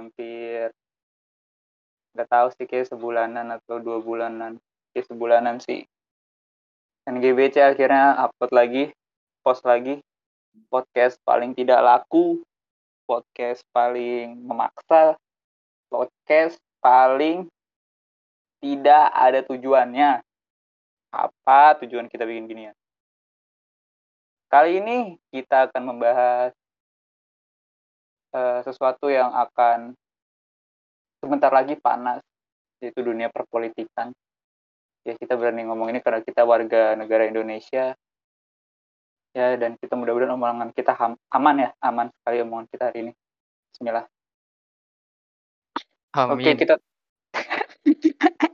[0.00, 0.72] hampir
[2.16, 4.56] nggak tahu sih kayak sebulanan atau dua bulanan.
[4.96, 5.84] Kayak sebulanan sih.
[7.04, 8.84] NGBC akhirnya upload lagi,
[9.44, 10.00] post lagi
[10.70, 12.42] podcast paling tidak laku,
[13.06, 15.14] podcast paling memaksa,
[15.90, 17.46] podcast paling
[18.60, 20.20] tidak ada tujuannya.
[21.10, 22.74] Apa tujuan kita bikin gini ya?
[24.50, 26.50] Kali ini kita akan membahas
[28.34, 29.94] uh, sesuatu yang akan
[31.20, 32.22] sebentar lagi panas,
[32.80, 34.14] yaitu dunia perpolitikan.
[35.04, 37.96] Ya kita berani ngomong ini karena kita warga negara Indonesia.
[39.30, 40.98] Ya dan kita mudah-mudahan omongan kita
[41.30, 43.12] aman ya, aman sekali omongan kita hari ini.
[43.70, 44.06] Bismillah.
[46.18, 46.34] Amin.
[46.34, 46.74] Oke kita.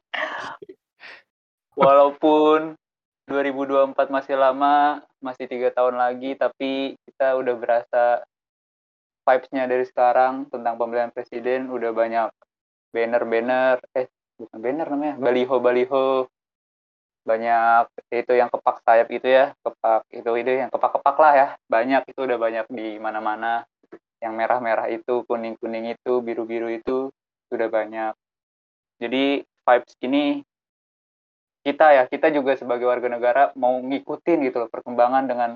[1.80, 2.77] Walaupun
[3.27, 8.22] 2024 masih lama, masih tiga tahun lagi, tapi kita udah berasa
[9.27, 12.30] vibes-nya dari sekarang tentang pemilihan presiden udah banyak
[12.94, 14.06] banner-banner, eh
[14.38, 16.30] bukan banner namanya, baliho-baliho,
[17.27, 22.02] banyak itu yang kepak sayap itu ya, kepak itu itu yang kepak-kepak lah ya, banyak
[22.06, 23.66] itu udah banyak di mana-mana,
[24.22, 27.11] yang merah-merah itu, kuning-kuning itu, biru-biru itu
[27.50, 28.14] sudah banyak.
[29.02, 30.40] Jadi vibes ini
[31.66, 35.50] kita ya kita juga sebagai warga negara mau ngikutin gitu loh perkembangan dengan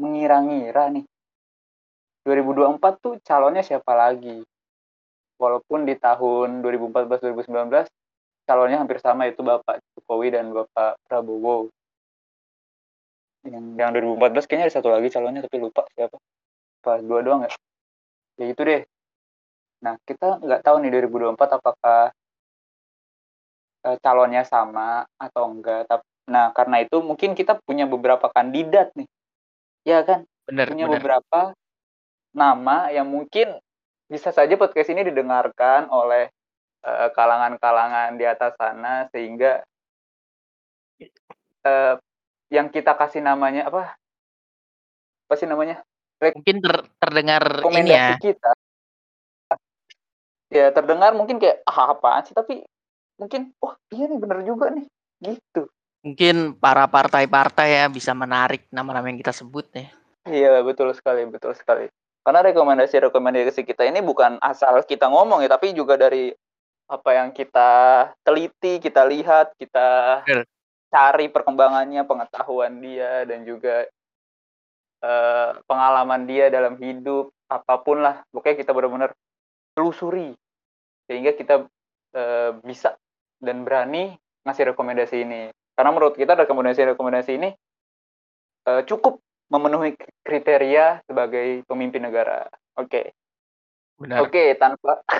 [0.00, 1.04] mengira-ngira nih
[2.24, 4.44] 2024 tuh calonnya siapa lagi
[5.40, 7.88] walaupun di tahun 2014-2019
[8.44, 11.72] calonnya hampir sama itu Bapak Jokowi dan Bapak Prabowo
[13.48, 16.20] yang yang 2014 kayaknya ada satu lagi calonnya tapi lupa siapa
[16.84, 17.50] pas dua doang ya
[18.36, 18.82] ya itu deh
[19.80, 22.12] nah kita nggak tahu nih 2024 apakah
[23.84, 25.88] uh, calonnya sama atau enggak.
[25.88, 29.08] Tapi, nah karena itu mungkin kita punya beberapa kandidat nih,
[29.84, 30.24] ya kan?
[30.48, 30.66] Benar.
[30.72, 30.94] Punya benar.
[31.00, 31.40] beberapa
[32.30, 33.58] nama yang mungkin
[34.10, 36.30] bisa saja podcast ini didengarkan oleh
[37.12, 39.60] kalangan-kalangan uh, di atas sana sehingga
[41.68, 41.94] uh,
[42.48, 43.94] yang kita kasih namanya apa?
[45.28, 45.84] Apa sih namanya?
[46.18, 48.16] Mungkin ter terdengar ini ya.
[48.16, 48.50] kita.
[50.50, 52.66] Ya terdengar mungkin kayak ah apaan sih tapi
[53.20, 54.88] mungkin oh iya nih bener juga nih
[55.20, 55.68] gitu
[56.00, 59.86] mungkin para partai-partai ya bisa menarik nama-nama yang kita sebut ya
[60.24, 65.72] iya betul sekali betul sekali karena rekomendasi-rekomendasi kita ini bukan asal kita ngomong ya tapi
[65.72, 66.30] juga dari
[66.90, 67.70] apa yang kita
[68.26, 70.20] teliti kita lihat kita
[70.90, 73.86] cari perkembangannya pengetahuan dia dan juga
[75.06, 79.10] uh, pengalaman dia dalam hidup apa pun lah pokoknya kita benar-benar
[79.74, 80.34] telusuri
[81.06, 81.66] sehingga kita
[82.14, 82.94] uh, bisa
[83.40, 84.14] dan berani
[84.44, 85.50] ngasih rekomendasi ini.
[85.74, 87.50] Karena menurut kita rekomendasi-rekomendasi ini
[88.68, 89.18] uh, cukup
[89.50, 92.46] memenuhi kriteria sebagai pemimpin negara.
[92.78, 93.12] Oke.
[94.00, 94.16] Okay.
[94.16, 95.02] Oke, okay, tanpa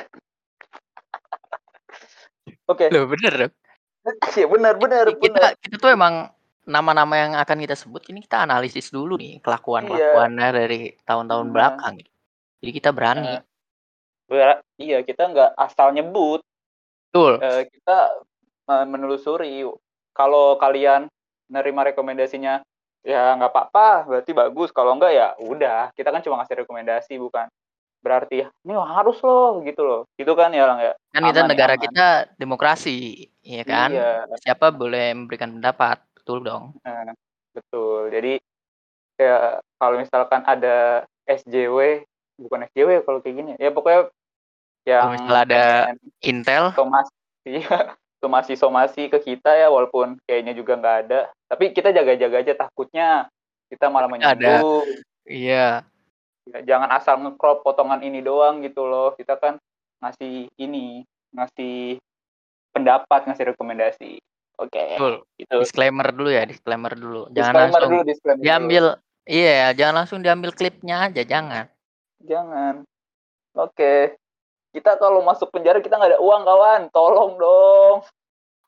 [2.70, 2.86] Oke.
[2.86, 2.94] Okay.
[2.94, 3.52] Loh, dong.
[4.32, 5.52] Iya, benar, benar, kita, benar.
[5.60, 6.32] Kita tuh emang
[6.64, 10.56] nama-nama yang akan kita sebut ini kita analisis dulu nih kelakuan-kelakuannya iya.
[10.56, 11.52] dari tahun-tahun nah.
[11.52, 11.94] belakang.
[12.64, 13.36] Jadi kita berani.
[14.30, 16.40] Nah, iya, kita nggak asal nyebut,
[17.10, 17.42] Betul.
[17.42, 17.98] Uh, kita
[18.70, 19.66] uh, menelusuri.
[20.14, 21.10] Kalau kalian
[21.50, 22.62] nerima rekomendasinya
[23.04, 24.70] ya nggak apa-apa, berarti bagus.
[24.70, 27.46] Kalau enggak ya udah, kita kan cuma ngasih rekomendasi bukan
[28.00, 30.02] berarti ini harus loh gitu loh.
[30.16, 30.92] Itu kan ya lang ya.
[31.12, 31.84] Kan kita negara aman.
[31.84, 32.06] kita
[32.40, 33.92] demokrasi, ya kan?
[33.92, 34.12] Iya.
[34.40, 36.64] Siapa boleh memberikan pendapat, betul dong.
[36.80, 37.12] Nah,
[37.52, 38.08] betul.
[38.08, 38.40] Jadi
[39.20, 42.08] ya kalau misalkan ada SJW
[42.40, 44.08] bukan SJW kalau kayak gini ya pokoknya
[44.88, 45.64] yang misalnya ada
[46.24, 47.50] Intel somasi somasi
[48.20, 51.20] somasi ke kita ya walaupun kayaknya juga nggak ada.
[51.48, 53.08] Tapi kita jaga-jaga aja takutnya
[53.72, 54.84] kita malah menyinggung.
[55.24, 55.86] Iya.
[56.50, 59.14] Ya, jangan asal ngecrop potongan ini doang gitu loh.
[59.14, 59.56] Kita kan
[60.00, 62.00] ngasih ini ngasih
[62.74, 64.12] pendapat ngasih rekomendasi.
[64.60, 65.16] Oke okay.
[65.40, 67.32] itu disclaimer dulu ya disclaimer dulu.
[67.32, 69.24] Jangan disclaimer langsung dulu, disclaimer diambil dulu.
[69.24, 71.64] iya jangan langsung diambil klipnya aja jangan.
[72.20, 72.74] Jangan.
[73.56, 73.72] Oke.
[73.72, 74.00] okay.
[74.70, 78.06] Kita kalau masuk penjara kita nggak ada uang kawan, tolong dong.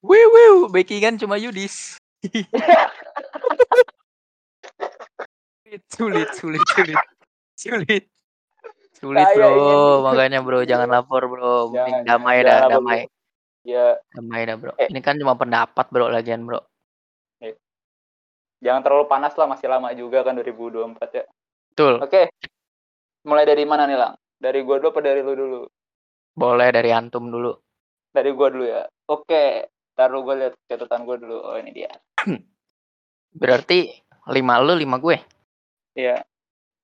[0.02, 1.94] Wiu wiu, backingan cuma Yudis.
[5.94, 6.99] sulit, sulit, sulit,
[7.54, 8.04] sulit.
[9.02, 9.99] Sulit bro, ingin...
[10.06, 13.10] makanya bro jangan lapor bro, jangan, damai dah, damai.
[13.66, 13.99] Ya.
[14.14, 14.75] Damai dah bro.
[14.78, 14.90] Eh.
[14.90, 16.62] Ini kan cuma pendapat bro lagian bro.
[17.43, 17.58] Eh.
[18.62, 21.25] Jangan terlalu panas lah, masih lama juga kan 2024 ya.
[21.75, 21.99] Betul.
[21.99, 22.10] Oke.
[22.10, 22.25] Okay.
[23.26, 24.14] Mulai dari mana nih lang?
[24.38, 25.62] Dari gua dulu apa dari lu dulu?
[26.32, 27.52] Boleh dari antum dulu.
[28.12, 28.84] Dari gua dulu ya.
[29.08, 31.37] Oke, taruh gua lihat catatan gua dulu.
[31.40, 31.93] Oh, ini dia.
[33.40, 33.88] Berarti
[34.32, 35.17] lima lu, lima gue.
[35.96, 36.20] Iya.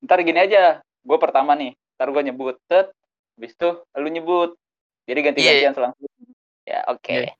[0.01, 1.73] Ntar gini aja, gue pertama nih.
[1.99, 2.95] ntar gue nyebut set
[3.39, 4.51] habis itu lu nyebut
[5.07, 5.71] jadi ganti-gantian yeah.
[5.71, 5.95] selang
[6.67, 7.31] ya oke okay.
[7.31, 7.35] yeah.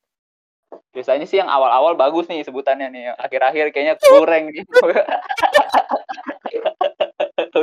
[0.95, 4.63] biasanya sih yang awal-awal bagus nih sebutannya nih akhir-akhir kayaknya kurang nih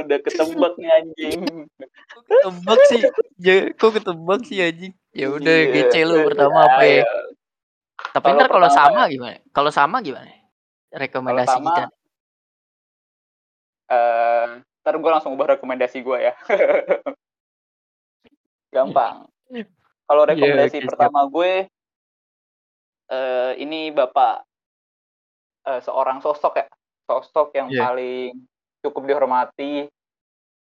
[0.02, 1.40] udah ketebak nih anjing.
[2.26, 3.00] Ketebak sih.
[3.40, 4.92] Ya kok ketebak sih anjing?
[5.16, 7.04] Ya udah yeah, gece lu pertama ya, apa ya, ya.
[8.12, 9.38] tapi ntar kalau sama gimana?
[9.48, 10.28] Kalau sama gimana?
[10.92, 11.84] Rekomendasi sama, kita.
[13.88, 14.46] uh,
[14.84, 16.36] ntar gue langsung ubah rekomendasi gue ya.
[18.76, 19.24] Gampang.
[20.06, 21.52] Kalau iya, rekomendasi yeah, okay, pertama gue
[23.08, 24.44] uh, ini bapak
[25.64, 26.66] uh, seorang sosok ya.
[27.08, 27.88] Sosok yang yeah.
[27.88, 28.44] paling
[28.86, 29.90] cukup dihormati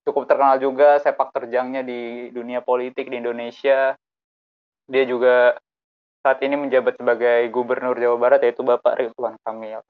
[0.05, 3.97] cukup terkenal juga sepak terjangnya di dunia politik di Indonesia.
[4.85, 5.57] Dia juga
[6.21, 9.81] saat ini menjabat sebagai gubernur Jawa Barat yaitu Bapak Ridwan Kamil.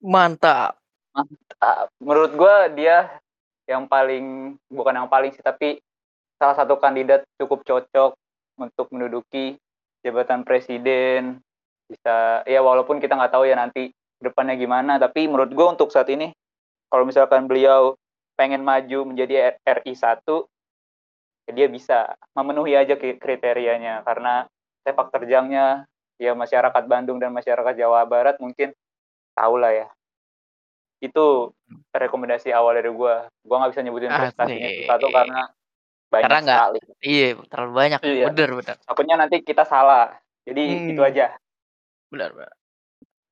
[0.00, 0.80] Mantap.
[1.12, 1.92] Mantap.
[2.00, 3.12] Menurut gue dia
[3.68, 5.78] yang paling bukan yang paling sih tapi
[6.40, 8.16] salah satu kandidat cukup cocok
[8.56, 9.60] untuk menduduki
[10.00, 11.44] jabatan presiden.
[11.92, 16.08] Bisa ya walaupun kita nggak tahu ya nanti depannya gimana tapi menurut gue untuk saat
[16.08, 16.32] ini
[16.92, 17.96] kalau misalkan beliau
[18.36, 20.20] pengen maju menjadi RI 1
[21.48, 24.44] ya dia bisa memenuhi aja kriterianya karena
[24.84, 25.88] sepak terjangnya
[26.20, 28.76] ya masyarakat Bandung dan masyarakat Jawa Barat mungkin
[29.32, 29.88] tahu lah ya
[31.00, 31.50] itu
[31.90, 35.42] rekomendasi awal dari gue gue nggak bisa nyebutin prestasinya satu karena
[36.12, 36.80] banyak Karena enggak, sekali.
[37.00, 38.00] Iya, terlalu banyak.
[38.04, 38.26] Iya.
[38.28, 38.76] Bener, bener.
[38.84, 40.12] Takutnya nanti kita salah.
[40.44, 40.90] Jadi hmm.
[40.92, 41.32] itu aja.
[42.12, 42.52] Benar, benar.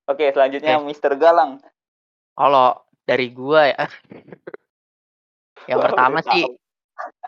[0.09, 0.89] Oke, selanjutnya Oke.
[0.89, 1.61] Mister Galang.
[2.33, 2.81] Kalau
[3.11, 3.85] dari gua ya.
[5.67, 6.47] yang pertama sih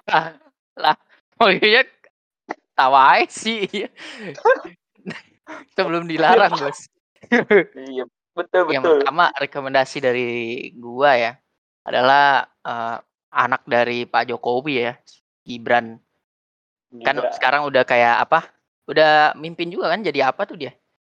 [0.06, 0.38] lah,
[0.78, 0.96] lah
[1.42, 1.82] oh iya
[2.78, 3.66] tawa sih.
[5.74, 6.88] Itu belum dilarang, Bos.
[7.76, 8.72] iya, betul betul.
[8.72, 10.28] Yang pertama rekomendasi dari
[10.78, 11.32] gua ya
[11.84, 12.96] adalah uh,
[13.34, 14.94] anak dari Pak Jokowi ya,
[15.44, 16.00] Gibran.
[17.04, 18.48] Kan sekarang udah kayak apa?
[18.88, 20.72] Udah mimpin juga kan jadi apa tuh dia?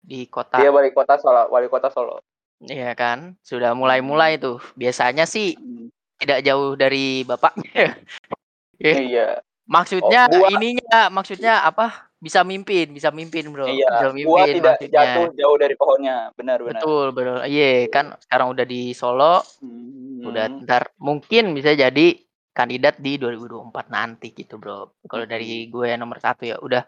[0.03, 0.61] Di kota.
[0.61, 2.21] Dia wali kota Solo, wali kota Solo.
[2.69, 3.35] Iya kan?
[3.43, 4.43] Sudah mulai-mulai hmm.
[4.43, 4.59] tuh.
[4.79, 5.91] Biasanya sih hmm.
[6.23, 7.99] tidak jauh dari bapaknya.
[8.79, 9.43] iya.
[9.67, 12.11] Maksudnya oh, ininya maksudnya apa?
[12.23, 13.67] Bisa mimpin, bisa mimpin, Bro.
[13.67, 13.91] Iya.
[13.99, 15.03] Bisa mimpin buah tidak maksudnya.
[15.03, 16.17] jatuh jauh dari pohonnya.
[16.39, 16.79] Benar, benar.
[16.79, 17.39] Betul, betul.
[17.51, 19.43] Iya, kan sekarang udah di Solo.
[19.59, 20.23] Hmm.
[20.23, 22.15] Udah ntar mungkin bisa jadi
[22.53, 24.93] kandidat di 2024 nanti gitu bro.
[25.09, 26.85] Kalau dari gue yang nomor satu ya udah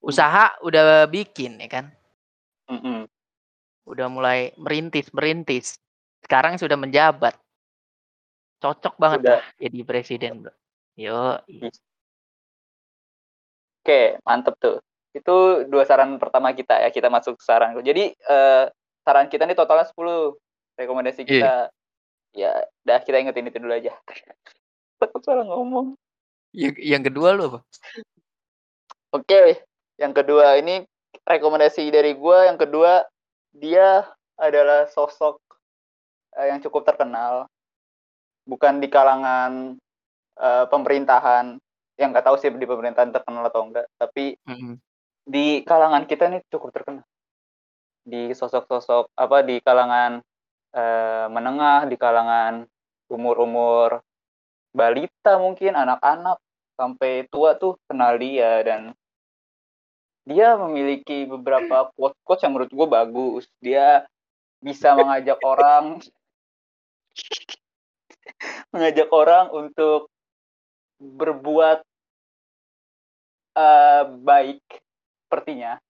[0.00, 1.86] usaha udah bikin ya kan.
[2.68, 2.98] Mm -hmm.
[3.88, 5.80] Udah mulai merintis merintis.
[6.20, 7.34] Sekarang sudah menjabat.
[8.60, 9.32] Cocok banget udah.
[9.40, 10.52] lah jadi presiden bro.
[10.98, 11.40] Yo.
[13.80, 14.78] Oke mantep tuh.
[15.16, 17.72] Itu dua saran pertama kita ya kita masuk saran.
[17.80, 18.68] Jadi uh,
[19.02, 19.96] saran kita ini totalnya 10
[20.76, 21.30] rekomendasi iya.
[21.30, 21.54] kita.
[21.64, 21.66] Yeah.
[22.36, 22.52] Ya,
[22.84, 23.96] dah kita ingetin itu dulu aja.
[24.98, 25.94] takut salah ngomong
[26.52, 27.60] yang yang kedua lo apa
[29.14, 29.62] oke okay.
[29.96, 30.82] yang kedua ini
[31.24, 33.06] rekomendasi dari gue yang kedua
[33.58, 34.06] dia
[34.38, 35.42] adalah sosok
[36.38, 37.50] uh, yang cukup terkenal
[38.46, 39.76] bukan di kalangan
[40.38, 41.58] uh, pemerintahan
[41.98, 44.74] yang nggak tahu sih di pemerintahan terkenal atau enggak tapi mm -hmm.
[45.26, 47.04] di kalangan kita ini cukup terkenal
[48.08, 50.22] di sosok-sosok apa di kalangan
[50.72, 52.64] uh, menengah di kalangan
[53.12, 54.00] umur-umur
[54.72, 56.38] balita mungkin anak-anak
[56.78, 58.94] sampai tua tuh kenal dia dan
[60.28, 63.44] dia memiliki beberapa quote-quote yang menurut gue bagus.
[63.64, 64.04] Dia
[64.60, 66.04] bisa mengajak orang
[68.76, 70.12] mengajak orang untuk
[71.00, 71.80] berbuat
[73.56, 74.60] uh, baik
[75.24, 75.80] sepertinya.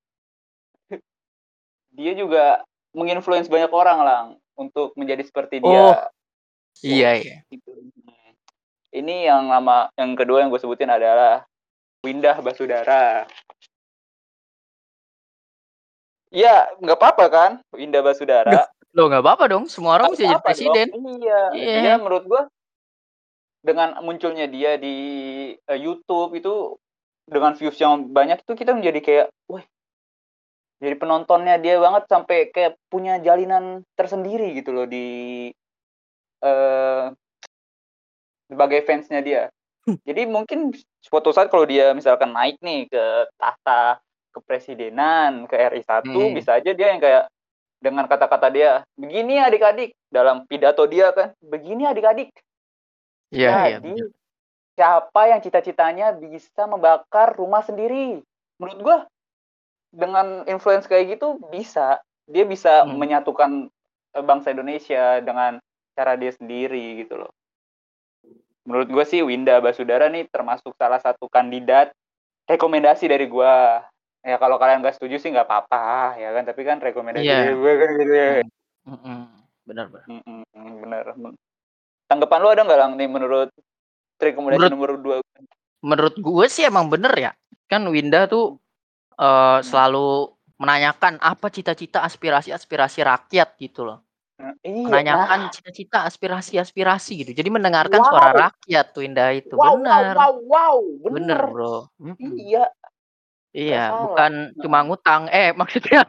[1.99, 2.63] Dia juga
[2.95, 4.21] menginfluence banyak orang lah
[4.55, 5.75] untuk menjadi seperti dia.
[5.75, 5.99] Oh,
[6.87, 7.37] iya iya.
[7.51, 7.75] Gitu
[8.93, 11.45] ini yang lama yang kedua yang gue sebutin adalah
[12.01, 13.27] Windah Basudara.
[16.29, 18.69] Ya, nggak apa-apa kan, Windah Basudara.
[18.93, 20.89] Lo nggak apa-apa dong, semua orang bisa jadi presiden.
[20.93, 21.21] Dong.
[21.21, 21.81] Iya, yeah.
[21.85, 22.43] dia menurut gue
[23.65, 24.97] dengan munculnya dia di
[25.67, 26.77] uh, YouTube itu
[27.29, 29.65] dengan views yang banyak itu kita menjadi kayak, wah,
[30.79, 35.49] jadi penontonnya dia banget sampai kayak punya jalinan tersendiri gitu loh di
[36.45, 37.13] uh,
[38.49, 39.43] sebagai fansnya dia.
[39.85, 39.99] Hmm.
[40.05, 43.05] Jadi mungkin suatu saat kalau dia misalkan naik nih ke
[43.37, 44.01] tahta
[44.35, 46.33] kepresidenan ke RI 1 hmm.
[46.37, 47.25] bisa aja dia yang kayak
[47.79, 52.35] dengan kata-kata dia begini adik-adik dalam pidato dia kan begini adik-adik.
[53.29, 54.07] Iya, Jadi iya,
[54.75, 58.25] siapa yang cita-citanya bisa membakar rumah sendiri?
[58.57, 58.99] Menurut gua
[59.93, 62.97] dengan influence kayak gitu bisa dia bisa hmm.
[62.97, 63.73] menyatukan
[64.13, 65.61] bangsa Indonesia dengan
[65.97, 67.33] cara dia sendiri gitu loh
[68.69, 71.89] menurut gue sih Winda Basudara nih termasuk salah satu kandidat
[72.45, 73.55] rekomendasi dari gue
[74.21, 77.73] ya kalau kalian gak setuju sih nggak apa-apa ya kan tapi kan rekomendasi dari gue
[77.75, 78.31] kan gitu ya
[78.89, 79.19] Mm-mm.
[79.63, 80.07] Benar, benar.
[80.09, 80.41] Mm-mm,
[80.81, 81.05] bener
[82.09, 83.51] tanggapan lu ada nggak lang nih menurut
[84.17, 85.17] rekomendasi Menurut- nomor dua
[85.79, 87.31] Menurut gue sih emang bener ya.
[87.71, 88.59] Kan Winda tuh
[89.15, 90.27] eh, selalu
[90.59, 94.03] menanyakan apa cita-cita aspirasi-aspirasi rakyat gitu loh.
[94.67, 97.31] iya Menanyakan cita-cita aspirasi-aspirasi gitu.
[97.31, 98.11] Jadi mendengarkan Wow.
[98.11, 99.55] suara rakyat tuh Winda itu.
[99.55, 100.15] wow, bener.
[100.19, 100.79] wow wow wow
[101.15, 101.77] Bener, bener, Bro.
[102.19, 102.65] Iya
[103.57, 104.01] Iya, salah.
[104.05, 105.23] bukan cuma ngutang.
[105.33, 106.09] Eh, maksudnya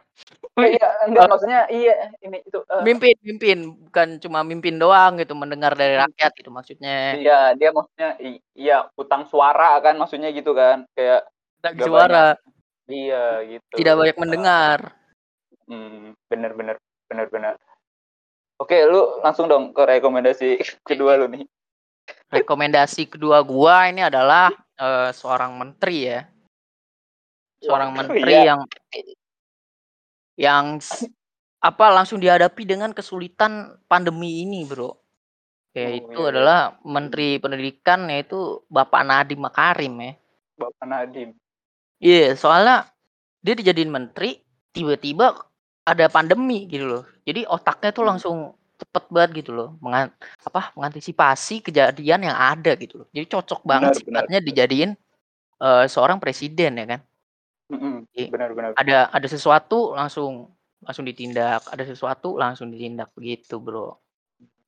[0.60, 5.32] Eh, iya enggak maksudnya iya ini itu eh, mimpin, mimpin, bukan cuma mimpin doang gitu,
[5.36, 7.16] mendengar dari rakyat gitu maksudnya.
[7.16, 8.10] iya dia maksudnya
[8.56, 11.28] iya utang suara kan maksudnya gitu kan kayak
[11.60, 12.40] Gak suara,
[12.88, 14.80] iya gitu tidak banyak mendengar.
[15.68, 16.76] Hmm, bener bener
[17.12, 17.54] bener bener.
[18.60, 21.44] Oke, lu langsung dong ke rekomendasi kedua lu nih.
[22.32, 26.22] Rekomendasi kedua gua ini adalah eh, seorang menteri ya.
[27.60, 28.56] Seorang menteri iya.
[28.56, 28.62] yang
[30.40, 30.66] yang
[31.60, 34.88] apa langsung dihadapi dengan kesulitan pandemi ini, Bro.
[34.88, 34.96] Oh,
[35.76, 36.32] Yaitu iya, iya.
[36.34, 40.14] adalah Menteri Pendidikan yaitu Bapak Nadiem Makarim ya.
[40.58, 41.30] Bapak Nadim.
[42.00, 42.88] Iya, soalnya
[43.44, 44.40] dia dijadiin menteri,
[44.72, 45.36] tiba-tiba
[45.84, 47.04] ada pandemi gitu loh.
[47.28, 48.12] Jadi otaknya tuh Hmm.
[48.16, 48.38] langsung
[48.80, 50.08] cepet banget gitu loh, mengan
[50.48, 53.08] apa mengantisipasi kejadian yang ada gitu loh.
[53.12, 54.24] Jadi cocok banget Benar, benar.
[54.24, 54.92] sifatnya dijadiin
[55.60, 57.02] eh, seorang presiden ya kan.
[57.70, 58.28] Mm-mm, Iya.
[58.34, 58.70] Benar benar.
[58.76, 60.50] Ada ada sesuatu langsung
[60.82, 64.00] langsung ditindak, ada sesuatu langsung ditindak begitu, Bro.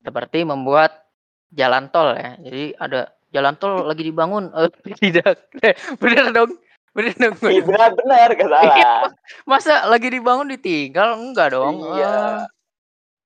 [0.02, 1.02] Seperti membuat
[1.50, 2.38] jalan tol ya.
[2.38, 4.70] Jadi ada jalan tol lagi dibangun eh
[5.02, 5.50] tidak.
[5.98, 6.52] Bener dong.
[6.92, 7.34] Bener dong.
[7.42, 9.08] Iya benar benar gak salah.
[9.48, 11.18] Masa lagi dibangun ditinggal?
[11.18, 11.80] Enggak dong.
[11.96, 12.46] Iya.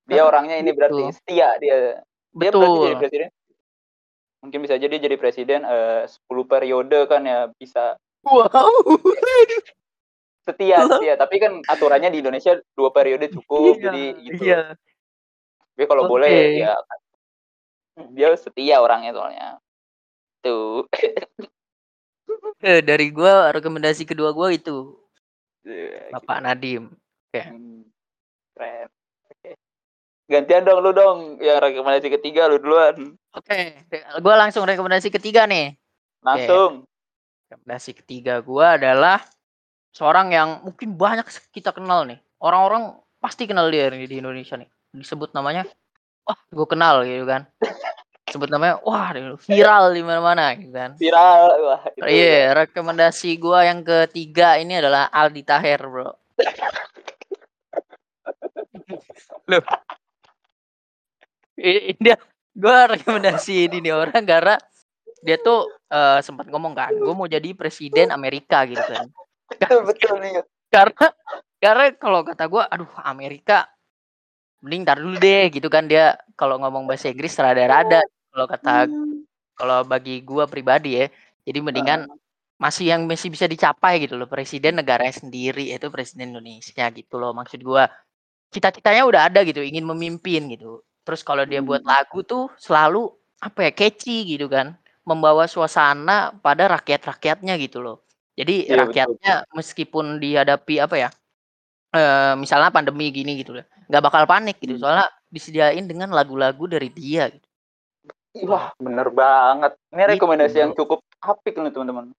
[0.06, 1.12] Eh, Dia kan orangnya ini berarti gitu.
[1.18, 1.98] setia dia.
[2.32, 2.86] Dia berarti betul.
[2.86, 3.28] jadi presiden.
[4.46, 8.74] Mungkin bisa jadi jadi presiden eh, 10 periode kan ya bisa Wow.
[10.46, 11.14] setia setia.
[11.14, 13.78] Tapi kan aturannya di Indonesia dua periode cukup.
[13.78, 14.42] Iya, jadi gitu.
[14.42, 14.62] Iya.
[15.74, 16.10] Tapi kalau Oke.
[16.18, 16.74] boleh ya
[18.12, 19.48] dia setia orangnya soalnya.
[20.42, 20.86] Tuh.
[22.62, 24.98] Eh, dari gua rekomendasi kedua gua itu
[25.66, 26.94] Iya, Bapak Nadim.
[27.34, 27.82] Hmm,
[28.54, 28.86] keren.
[30.30, 33.18] Gantian dong lu dong yang rekomendasi ketiga lu duluan.
[33.34, 33.82] Oke,
[34.22, 35.74] gua langsung rekomendasi ketiga nih.
[36.22, 36.86] Langsung.
[37.46, 39.22] Rekomendasi ketiga gua adalah
[39.94, 42.18] seorang yang mungkin banyak kita kenal nih.
[42.42, 44.66] Orang-orang pasti kenal dia nih di Indonesia nih.
[44.90, 45.62] Disebut namanya,
[46.26, 47.46] wah, gue kenal gitu kan.
[48.26, 49.14] Sebut namanya, wah,
[49.46, 50.98] viral di mana-mana gitu kan.
[50.98, 51.86] Viral wah.
[52.02, 56.18] Iya, rekomendasi gua yang ketiga ini adalah Aldi Taher, bro.
[59.54, 59.62] Loh.
[61.62, 62.18] I- Dia,
[62.58, 64.58] gua rekomendasi ini nih orang karena
[65.24, 69.06] dia tuh eh, sempat ngomong kan, gue mau jadi presiden Amerika gitu kan.
[69.88, 70.42] Betul nih.
[70.72, 71.06] Karena
[71.56, 73.64] karena kalau kata gua, aduh Amerika,
[74.60, 78.02] mending tar dulu deh gitu kan dia kalau ngomong bahasa Inggris rada-rada.
[78.32, 78.74] Kalau kata
[79.56, 81.06] kalau bagi gua pribadi ya,
[81.48, 82.10] jadi mendingan
[82.56, 87.36] masih yang masih bisa dicapai gitu loh presiden negaranya sendiri yaitu presiden Indonesia gitu loh
[87.36, 87.84] maksud gua
[88.48, 91.92] cita-citanya udah ada gitu ingin memimpin gitu terus kalau dia buat Hmm.
[91.92, 93.12] lagu tuh selalu
[93.44, 94.72] apa ya catchy gitu kan
[95.06, 98.02] membawa suasana pada rakyat-rakyatnya gitu loh
[98.36, 98.80] jadi Iya, betul.
[98.82, 101.10] rakyatnya meskipun dihadapi apa ya
[101.94, 104.82] eh misalnya pandemi gini gitu loh nggak bakal panik gitu Hmm.
[104.82, 107.46] soalnya disediain dengan lagu-lagu dari dia gitu.
[108.46, 109.72] Wah, bener banget.
[109.90, 112.12] Ini Gitu, rekomendasi yang cukup apik nih teman-teman.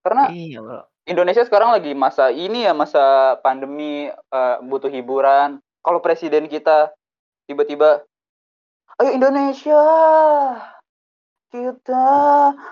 [0.00, 5.60] Karena iya bro Indonesia sekarang lagi masa ini ya masa pandemi eh, butuh hiburan.
[5.80, 6.92] Kalau presiden kita
[7.48, 8.04] tiba-tiba,
[9.00, 9.80] ayo Indonesia,
[11.48, 12.06] kita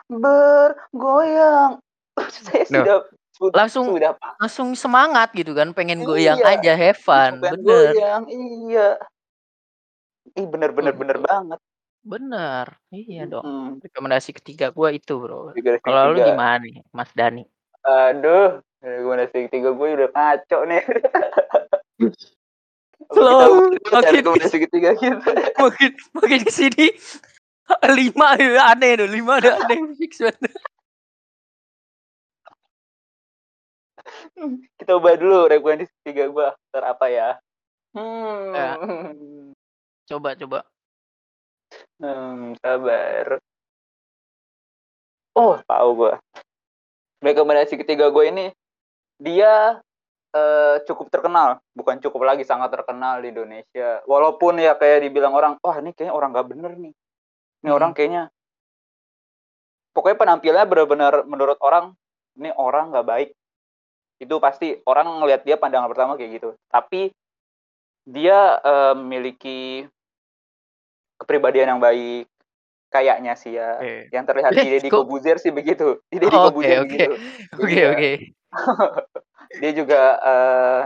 [0.06, 1.80] bergoyang.
[2.44, 2.80] Saya Duh.
[2.82, 2.96] sudah
[3.32, 4.32] sudah Langsung sudah pak.
[4.38, 6.56] langsung semangat gitu kan pengen goyang Iya.
[6.56, 7.60] aja have fun bener
[7.92, 8.96] goyang, iya.
[10.32, 11.20] Ih Betul, bener betul.
[11.22, 11.60] banget.
[12.02, 17.42] bener iya dong Hmm, rekomendasi ketiga gua itu bro kalau lu gimana nih Mas Dani
[17.82, 20.82] Aduh, rekomendasi ketiga gue udah ngaco nih.
[23.08, 25.28] Slow, makin- rekomendasi ketiga gitu.
[25.60, 26.86] makin makin ke sini
[27.98, 30.54] lima ya, aneh tuh lima ada aneh fix banget
[34.78, 36.48] Kita ubah dulu rekomendasi ketiga gue.
[36.70, 37.28] Ntar apa ya?
[37.90, 38.54] Hmm.
[38.54, 38.70] Ya.
[40.06, 40.58] coba coba
[41.98, 43.42] Hmm, sabar.
[45.34, 46.14] Oh, tahu gue.
[47.24, 48.46] Rekomendasi ketiga gue ini
[49.18, 49.80] dia
[50.36, 54.04] eh, cukup terkenal, bukan cukup lagi sangat terkenal di Indonesia.
[54.04, 56.94] Walaupun ya kayak dibilang orang, wah ini kayaknya orang gak bener nih.
[57.66, 57.78] Ini Hmm.
[57.82, 58.30] orang kayaknya
[59.90, 61.98] pokoknya penampilannya benar-benar menurut orang
[62.38, 63.28] ini orang nggak baik.
[64.22, 66.54] Itu pasti orang ngelihat dia pandangan pertama kayak gitu.
[66.70, 67.10] Tapi
[68.06, 69.82] dia uh, memiliki
[71.18, 72.30] kepribadian yang baik
[72.86, 73.82] kayaknya sih ya.
[73.82, 74.14] Okay.
[74.14, 75.98] yang terlihat di Deddy Kobuzer sih begitu.
[76.14, 77.12] Di Deddy oh, Kobuzer okay, begitu.
[77.58, 78.10] Oke oke.
[79.60, 80.80] dia juga uh,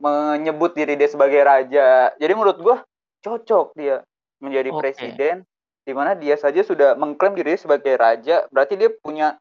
[0.00, 2.16] menyebut diri dia sebagai raja.
[2.16, 2.80] Jadi menurut gua
[3.20, 4.00] cocok dia
[4.40, 4.80] menjadi okay.
[4.80, 5.44] presiden
[5.84, 9.40] di mana dia saja sudah mengklaim diri sebagai raja berarti dia punya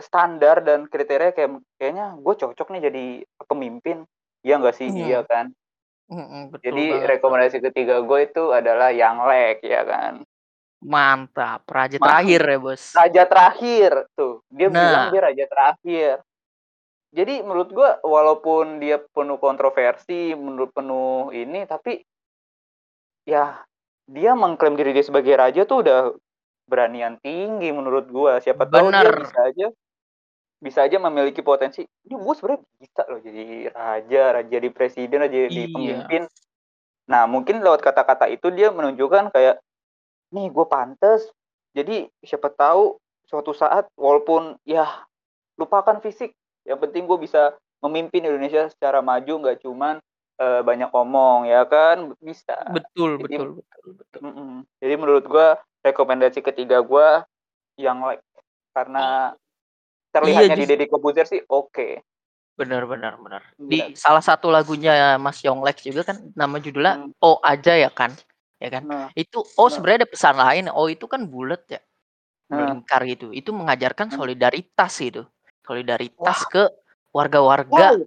[0.00, 3.04] standar dan kriteria kayak kayaknya gue cocok nih jadi
[3.46, 4.02] pemimpin.
[4.44, 4.90] Ya nggak sih?
[4.90, 5.54] Iya, iya kan?
[6.04, 7.08] Mm betul jadi banget.
[7.16, 10.20] rekomendasi ketiga gue itu adalah yang lek ya kan?
[10.84, 11.64] Mantap.
[11.64, 12.04] Raja mantap.
[12.10, 12.82] terakhir ya bos.
[12.92, 13.92] Raja terakhir.
[14.12, 14.76] Tuh dia nah.
[14.76, 16.14] bilang dia raja terakhir.
[17.14, 22.02] Jadi menurut gue walaupun dia penuh kontroversi menurut penuh ini tapi
[23.24, 23.62] ya
[24.04, 26.12] dia mengklaim diri dia sebagai raja tuh udah
[26.68, 28.40] beranian tinggi menurut gua.
[28.40, 29.66] Siapa tahu dia bisa aja
[30.64, 31.84] bisa aja memiliki potensi.
[31.84, 35.68] Ini gue sebenarnya bisa loh jadi raja raja di presiden raja di iya.
[35.68, 36.22] pemimpin.
[37.04, 39.60] Nah mungkin lewat kata-kata itu dia menunjukkan kayak
[40.32, 41.28] nih gue pantas
[41.76, 42.96] jadi siapa tahu
[43.28, 44.88] suatu saat walaupun ya
[45.60, 46.32] lupakan fisik.
[46.64, 47.52] Yang penting gue bisa
[47.84, 50.00] memimpin Indonesia secara maju nggak cuman
[50.40, 54.54] uh, banyak omong ya kan bisa betul jadi, betul betul betul mm -mm.
[54.82, 55.48] jadi menurut gue
[55.84, 57.08] rekomendasi ketiga gue
[57.78, 58.22] yang like
[58.74, 59.34] karena
[60.14, 61.92] terlihatnya iya, di Deddy Kobuzer sih oke okay.
[62.54, 67.18] benar benar benar di salah satu lagunya Mas Yonglex juga kan nama judulnya hmm.
[67.18, 68.14] O aja ya kan
[68.62, 69.08] ya kan nah.
[69.18, 69.70] itu O nah.
[69.70, 71.82] sebenarnya ada pesan lain O itu kan bulat ya
[72.50, 72.62] nah.
[72.62, 74.16] melingkar gitu itu mengajarkan hmm.
[74.18, 75.22] solidaritas itu
[75.66, 76.50] solidaritas Wah.
[76.50, 76.62] ke
[77.10, 78.06] warga-warga wow.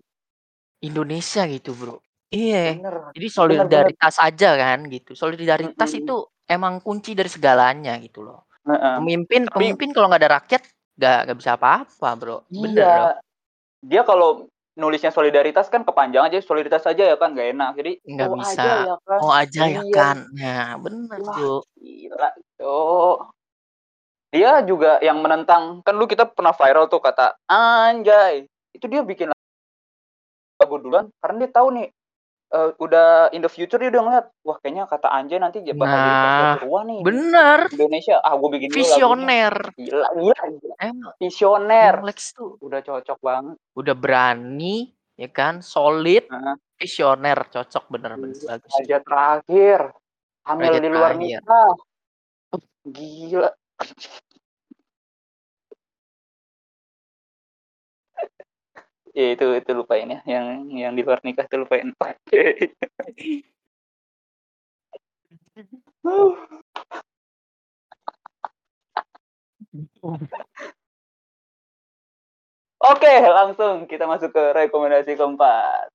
[0.80, 2.00] Indonesia gitu bro
[2.34, 2.76] iya
[3.16, 6.02] jadi solidaritas bener, aja kan gitu solidaritas hmm.
[6.04, 6.16] itu
[6.48, 8.48] emang kunci dari segalanya gitu loh.
[8.64, 9.04] Uh-uh.
[9.04, 10.62] Pemimpin, Tapi, pemimpin kalau nggak ada rakyat
[10.98, 12.38] nggak nggak bisa apa-apa, bro.
[12.50, 12.96] Bener iya.
[12.96, 13.12] Bro.
[13.88, 14.30] Dia kalau
[14.78, 18.62] nulisnya solidaritas kan kepanjangan aja solidaritas aja ya kan nggak enak jadi nggak oh bisa
[18.62, 19.20] aja ya kan.
[19.26, 19.82] oh aja ya iya.
[19.82, 22.30] ya kan ya benar bro gila
[22.62, 23.16] tuh
[24.30, 29.34] dia juga yang menentang kan lu kita pernah viral tuh kata anjay itu dia bikin
[30.62, 31.90] lagu duluan karena dia tahu nih
[32.54, 36.56] uh, udah in the future dia udah ngeliat wah kayaknya kata Anjay nanti bakal nah,
[36.60, 37.60] jadi nih bener.
[37.74, 38.16] Indonesia.
[38.24, 39.56] Ah gue bikin visioner.
[39.76, 40.76] Gila gila, gila.
[40.80, 41.94] Emang, visioner.
[42.04, 43.56] Lex tuh udah cocok banget.
[43.76, 45.60] udah berani ya kan?
[45.60, 46.28] Solid.
[46.32, 48.74] Uh visioner cocok bener-bener bagus.
[48.78, 49.90] aja terakhir.
[50.46, 51.74] Hamil di luar nikah.
[52.86, 53.50] Gila
[59.18, 61.90] ya itu itu lupain ya yang yang di luar nikah itu lupain
[72.78, 75.90] Oke, langsung kita masuk ke rekomendasi keempat.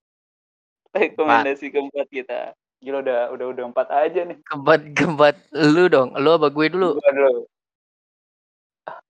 [0.90, 1.74] Rekomendasi empat.
[1.78, 2.40] keempat kita.
[2.82, 4.42] Gila udah udah udah empat aja nih.
[4.50, 6.10] Keempat keempat lu dong.
[6.18, 6.98] Lu apa gue dulu?
[6.98, 7.46] Gue dulu.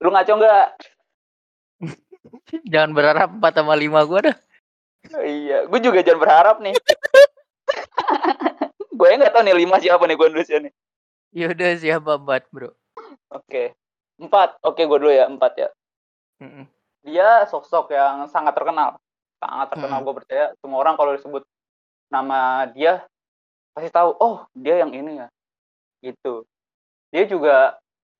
[0.05, 0.67] Lu ngaco nggak?
[2.65, 4.37] Jangan berharap 4 sama 5 gue dah.
[5.13, 6.73] Oh, iya, gue juga jangan berharap nih.
[8.97, 10.73] gue nggak tahu nih 5 siapa nih gue Indonesia nih.
[11.33, 12.71] Yaudah siapa 4 bro?
[13.33, 13.49] Oke.
[13.49, 13.67] Okay.
[14.21, 14.61] 4.
[14.63, 15.69] Oke, gue dulu ya, 4 ya.
[16.39, 16.65] Mm -mm.
[17.03, 19.01] Dia sosok yang sangat terkenal.
[19.41, 20.05] Sangat terkenal, mm.
[20.05, 20.45] gue percaya.
[20.61, 21.43] Semua orang kalau disebut
[22.13, 23.03] nama dia,
[23.73, 25.27] pasti tahu, oh dia yang ini ya.
[25.99, 26.45] Gitu.
[27.09, 27.57] Dia juga,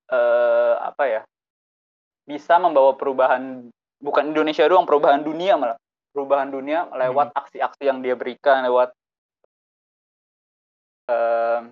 [0.10, 1.22] uh, apa ya,
[2.26, 3.70] bisa membawa perubahan
[4.04, 5.80] bukan Indonesia doang perubahan dunia malah.
[6.14, 7.40] Perubahan dunia lewat hmm.
[7.42, 8.94] aksi-aksi yang dia berikan lewat
[11.10, 11.66] uh,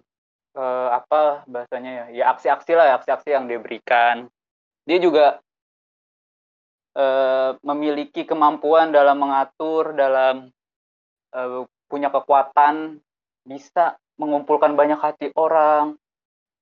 [0.58, 2.06] uh, apa bahasanya ya?
[2.10, 4.32] Ya aksi-aksi lah aksi-aksi yang dia berikan.
[4.90, 5.38] Dia juga
[6.98, 10.50] uh, memiliki kemampuan dalam mengatur dalam
[11.38, 12.98] uh, punya kekuatan
[13.46, 16.02] bisa mengumpulkan banyak hati orang.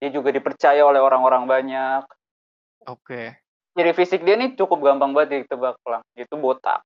[0.03, 2.03] Dia juga dipercaya oleh orang-orang banyak.
[2.91, 2.99] Oke.
[3.07, 3.27] okay
[3.79, 6.83] ciri fisik dia nih cukup gampang banget ditebak lang itu botak.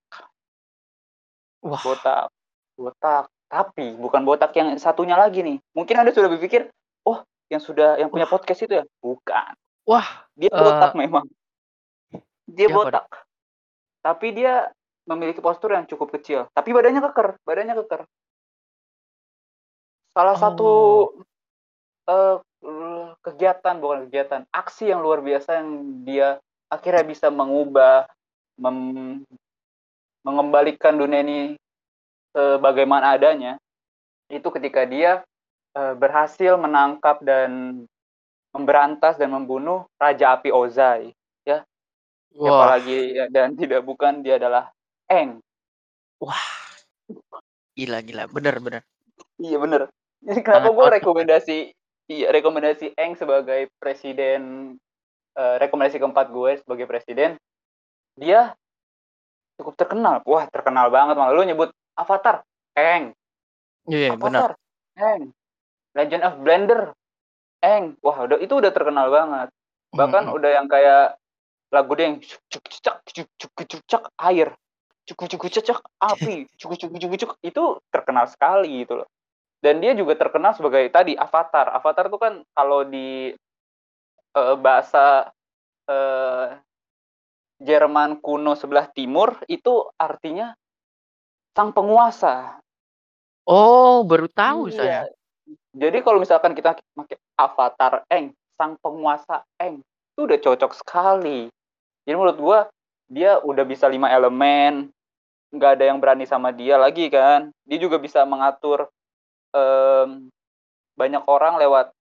[1.66, 1.82] Wah.
[1.82, 2.30] botak.
[2.78, 3.26] Botak.
[3.50, 5.58] Tapi bukan botak yang satunya lagi nih.
[5.74, 6.70] Mungkin anda sudah berpikir
[7.10, 8.86] oh yang sudah yang punya podcast itu ya?
[9.02, 9.58] Bukan.
[9.90, 10.06] Wah
[10.38, 11.26] dia botak uh, memang.
[12.46, 13.10] Dia botak.
[13.10, 13.26] pada?
[14.06, 14.70] tapi dia
[15.10, 16.46] memiliki postur yang cukup kecil.
[16.54, 17.42] Tapi badannya keker.
[17.42, 18.02] Badannya keker.
[20.14, 20.40] Salah oh.
[20.40, 20.72] satu
[22.06, 22.38] uh,
[23.26, 25.70] kegiatan bukan kegiatan aksi yang luar biasa yang
[26.06, 26.38] dia
[26.74, 28.10] akhirnya bisa mengubah
[28.58, 29.22] mem,
[30.26, 31.40] mengembalikan dunia ini
[32.34, 33.62] sebagaimana adanya
[34.32, 35.22] itu ketika dia
[35.78, 37.84] e, berhasil menangkap dan
[38.50, 41.14] memberantas dan membunuh Raja Api Ozai.
[42.34, 42.50] Wah.
[42.50, 44.74] Siapa lagi ya, dan tidak bukan dia adalah
[45.06, 45.38] Eng.
[46.18, 46.50] Wah.
[47.78, 48.82] Gila gila, bener bener.
[49.38, 49.82] Iya bener.
[50.24, 51.58] Jadi kenapa gue rekomendasi
[52.10, 54.74] iya rekomendasi Eng sebagai presiden
[55.38, 57.38] uh, rekomendasi keempat gue sebagai presiden
[58.18, 58.54] dia
[59.58, 60.22] cukup terkenal.
[60.26, 62.42] Wah, terkenal banget malah lu nyebut Avatar,
[62.74, 63.14] Eng.
[63.90, 64.58] Iya, yeah, benar.
[64.98, 65.34] Eng.
[65.94, 66.82] Legend of Blender,
[67.62, 67.98] Eng.
[68.02, 69.50] Wah, udah itu udah terkenal banget.
[69.94, 70.38] Bahkan mm -hmm.
[70.42, 71.18] udah yang kayak
[71.74, 74.54] lagu dia yang cuk cuk cuk cuk cuk cuk air
[75.10, 79.10] cuk cuk cuk cuk api cuk cuk cuk cuk itu terkenal sekali gitu loh
[79.66, 83.34] dan dia juga terkenal sebagai tadi avatar avatar tuh kan kalau di
[84.38, 85.32] uh, bahasa
[85.90, 86.58] uh,
[87.64, 90.52] Jerman kuno sebelah timur itu artinya
[91.56, 92.60] sang penguasa.
[93.48, 94.76] Oh baru tahu iya.
[94.76, 95.00] saya.
[95.72, 101.48] Jadi kalau misalkan kita pakai avatar eng sang penguasa eng itu udah cocok sekali.
[102.04, 102.60] Jadi menurut gue
[103.16, 104.92] dia udah bisa lima elemen
[105.54, 107.48] nggak ada yang berani sama dia lagi kan.
[107.64, 108.90] Dia juga bisa mengatur
[109.56, 110.28] um,
[111.00, 111.96] banyak orang lewat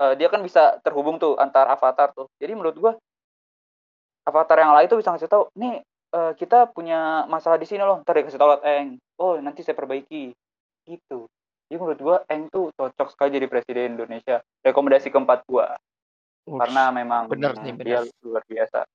[0.00, 2.28] uh, dia kan bisa terhubung tuh antar avatar tuh.
[2.40, 2.92] Jadi menurut gue
[4.26, 5.80] avatar yang lain tuh bisa ngasih tahu nih
[6.12, 8.98] uh, kita punya masalah di sini loh ntar dikasih tahu Eng.
[9.20, 10.34] Oh nanti saya perbaiki.
[10.86, 11.18] Gitu.
[11.66, 14.42] Jadi menurut gue Eng tuh cocok sekali jadi presiden Indonesia.
[14.62, 15.66] Rekomendasi keempat gue
[16.46, 17.86] karena memang bener nih, bener.
[17.86, 18.86] dia luar biasa.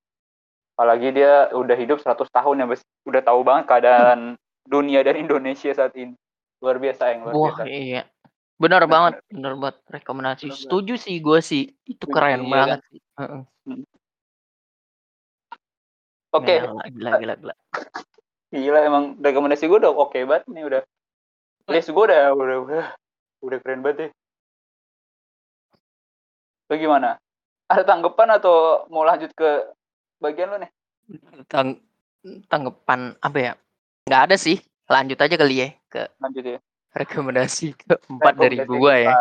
[0.71, 2.65] Apalagi dia udah hidup 100 tahun ya
[3.03, 6.15] udah tahu banget keadaan dunia dan Indonesia saat ini.
[6.63, 7.63] Luar biasa yang luar Wah, biasa.
[7.67, 8.07] iya
[8.61, 13.01] benar banget benar banget rekomendasi benar setuju sih gue sih itu keren iya, banget sih
[13.17, 13.41] uh-uh.
[16.37, 16.57] oke okay.
[16.93, 17.55] gila gila gila
[18.53, 20.81] gila emang rekomendasi gue udah oke okay banget nih udah
[21.73, 22.85] list gue udah udah udah
[23.41, 24.11] udah keren banget deh
[26.69, 27.17] lo gimana
[27.71, 29.49] ada tanggapan atau mau lanjut ke
[30.19, 30.71] bagian lu nih?
[31.47, 31.79] Tang
[32.51, 33.53] tanggapan apa ya?
[34.11, 34.59] Nggak ada sih.
[34.91, 36.59] Lanjut aja kali ya ke lanjut ya.
[36.91, 39.15] Rekomendasi keempat dari gua ya.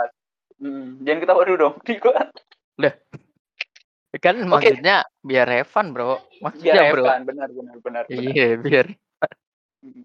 [0.61, 1.75] Hmm, jangan ketawa dulu dong.
[2.79, 2.95] Udah.
[4.19, 4.51] Kan okay.
[4.51, 6.19] maksudnya biar Evan, Bro.
[6.43, 7.05] Maksudnya, biar Bro.
[7.07, 8.03] Evan, benar benar benar.
[8.11, 8.87] Iya, biar.
[9.81, 10.03] Hmm.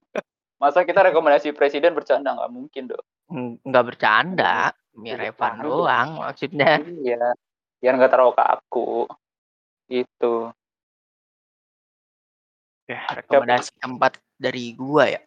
[0.61, 3.05] Masa kita rekomendasi presiden bercanda nggak mungkin dong.
[3.65, 6.79] Nggak bercanda, biar Evan doang maksudnya.
[6.79, 7.33] Iya.
[7.81, 9.09] Biar nggak taruh ke aku.
[9.89, 10.53] Itu.
[12.85, 15.21] Oke, rekomendasi keempat dari gua ya.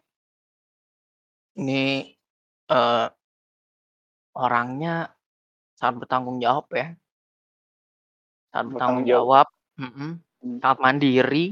[1.59, 2.15] Ini
[2.69, 3.07] uh,
[4.37, 5.11] orangnya
[5.75, 6.95] sangat bertanggung jawab ya.
[8.53, 10.11] Sangat bertanggung jawab, mm -mm,
[10.61, 11.45] sangat mandiri.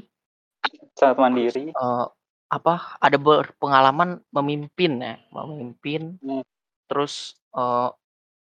[0.98, 1.64] Sangat mandiri.
[1.74, 2.08] Uh,
[2.48, 6.16] apa ada berpengalaman memimpin ya, memimpin.
[6.24, 6.46] Hmm.
[6.88, 7.92] Terus uh,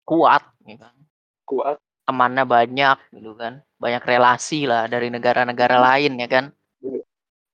[0.08, 0.96] kuat, gitu kan.
[1.44, 1.76] Kuat.
[2.02, 3.62] Temannya banyak, gitu kan.
[3.78, 5.84] Banyak relasi lah dari negara-negara hmm.
[5.86, 6.46] lain ya kan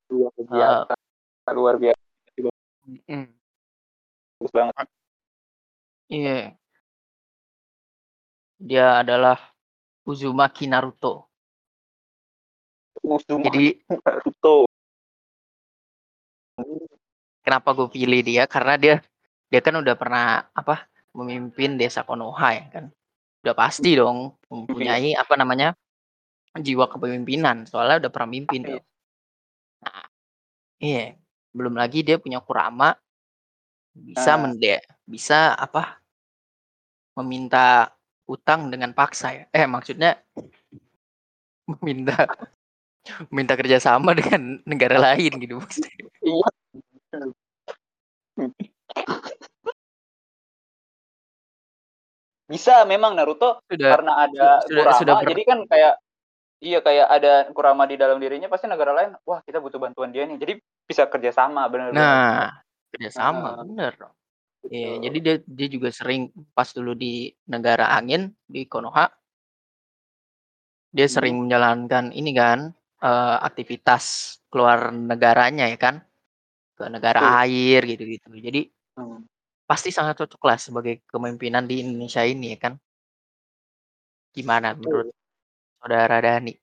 [0.08, 0.94] luar biasa
[1.48, 2.02] uh, luar biasa
[3.08, 3.26] mm.
[4.40, 4.86] bagus banget
[6.10, 6.26] iya.
[6.26, 6.44] Yeah.
[8.58, 9.38] dia adalah
[10.02, 11.30] Uzumaki Naruto
[13.04, 14.68] Uzumaki jadi Naruto
[17.48, 18.44] kenapa gue pilih dia?
[18.44, 18.94] Karena dia
[19.48, 20.84] dia kan udah pernah apa
[21.16, 22.84] memimpin desa Konoha ya kan?
[23.40, 25.72] Udah pasti dong mempunyai apa namanya
[26.52, 27.64] jiwa kepemimpinan.
[27.64, 28.82] Soalnya udah pernah mimpin tuh
[29.78, 30.10] Nah,
[30.82, 31.14] iya,
[31.54, 32.98] belum lagi dia punya kurama
[34.02, 34.40] bisa Nah.
[34.46, 34.74] mende
[35.08, 35.98] bisa apa
[37.18, 37.90] meminta
[38.28, 39.44] utang dengan paksa ya.
[39.50, 40.20] Eh, maksudnya
[41.70, 42.28] meminta
[43.32, 45.96] meminta kerjasama dengan negara lain gitu maksudnya.
[46.22, 46.48] Iya.
[52.48, 55.94] Bisa memang Naruto Sudah karena ada sudah Kurama sudah ber jadi kan kayak
[56.58, 60.26] Iya kayak ada Kurama di dalam dirinya pasti negara lain, wah kita butuh bantuan dia
[60.26, 60.42] nih.
[60.42, 60.52] Jadi
[60.90, 61.94] bisa kerjasama benar.
[61.94, 62.50] Nah,
[62.92, 63.94] kerjasama uh, bener.
[64.68, 69.06] Iya, jadi dia dia juga sering pas dulu di negara angin di Konoha.
[70.92, 71.14] Dia hmm.
[71.14, 76.02] sering menjalankan ini kan uh, aktivitas keluar negaranya ya kan
[76.74, 77.34] ke negara hmm.
[77.46, 78.28] air gitu-gitu.
[78.34, 78.60] Jadi
[78.98, 79.24] hmm.
[79.64, 82.74] pasti sangat cocok lah sebagai kepemimpinan di Indonesia ini ya kan.
[84.34, 85.14] Gimana menurut
[85.78, 86.54] Saudara Dani.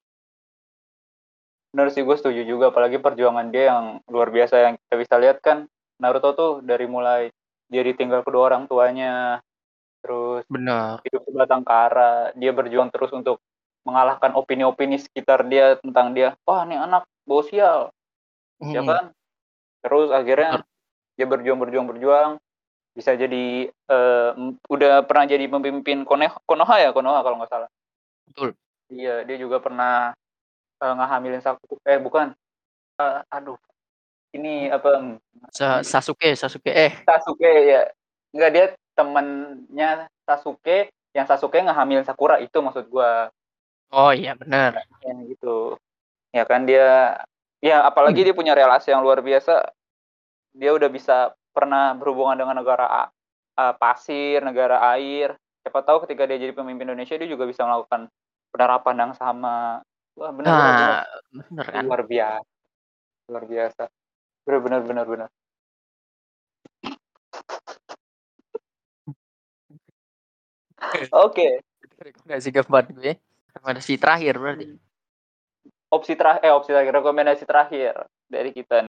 [1.75, 5.43] Benar sih gue setuju juga apalagi perjuangan dia yang luar biasa yang kita bisa lihat
[5.43, 5.67] kan
[5.99, 7.31] Naruto tuh dari mulai
[7.71, 9.41] dia ditinggal kedua orang tuanya
[10.05, 11.01] terus benar.
[11.01, 13.41] hidup sebatang kara dia berjuang terus untuk
[13.85, 17.93] mengalahkan opini-opini sekitar dia tentang dia wah ini anak bosial.
[18.61, 18.73] Hmm.
[18.73, 19.03] ya kan?
[19.81, 20.65] Terus akhirnya
[21.17, 22.31] dia berjuang berjuang berjuang.
[22.95, 26.89] Bisa jadi uh, udah pernah jadi pemimpin Konoha ya?
[26.95, 27.69] Konoha kalau nggak salah.
[28.29, 28.55] Betul.
[28.87, 30.15] Iya, dia juga pernah
[30.79, 32.33] uh, ngehamilin Sakura eh bukan.
[32.95, 33.59] Uh, aduh
[34.35, 35.19] ini apa?
[35.55, 36.71] Sa Sasuke Sasuke.
[36.71, 36.91] Eh.
[37.07, 37.87] Sasuke ya.
[38.35, 39.89] Enggak dia temennya
[40.27, 43.31] Sasuke yang Sasuke ngehamilin Sakura itu maksud gua.
[43.95, 44.83] Oh iya benar.
[45.03, 45.79] Ya gitu.
[46.35, 47.19] Ya kan dia
[47.63, 48.27] ya apalagi hmm.
[48.31, 49.71] dia punya relasi yang luar biasa.
[50.55, 53.07] Dia udah bisa pernah berhubungan dengan negara
[53.55, 55.35] uh, pasir negara air.
[55.63, 58.11] Siapa tahu ketika dia jadi pemimpin Indonesia dia juga bisa melakukan
[58.51, 59.79] penerapan yang sama.
[60.15, 61.83] Wah benar nah, benar kan?
[61.87, 62.55] Luar biasa
[63.29, 63.89] luar biasa
[64.45, 65.29] benar benar benar benar
[71.11, 71.11] Oke.
[71.11, 71.51] Okay.
[71.99, 73.19] Rekomendasi keempat gue.
[73.51, 74.79] Rekomendasi terakhir berarti.
[75.91, 76.93] Opsi terakhir eh opsi terakhir.
[76.95, 77.93] Rekomendasi terakhir
[78.31, 78.87] dari kita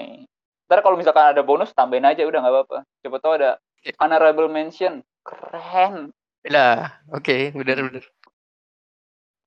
[0.00, 0.24] nih.
[0.70, 2.24] Ntar kalau misalkan ada bonus tambahin aja.
[2.24, 2.78] Udah nggak apa-apa.
[3.04, 3.60] Coba tau ada
[4.00, 5.04] honorable mention.
[5.26, 6.14] Keren.
[6.48, 7.20] Lah oke.
[7.20, 7.86] Okay, benar hmm.
[7.90, 8.04] benar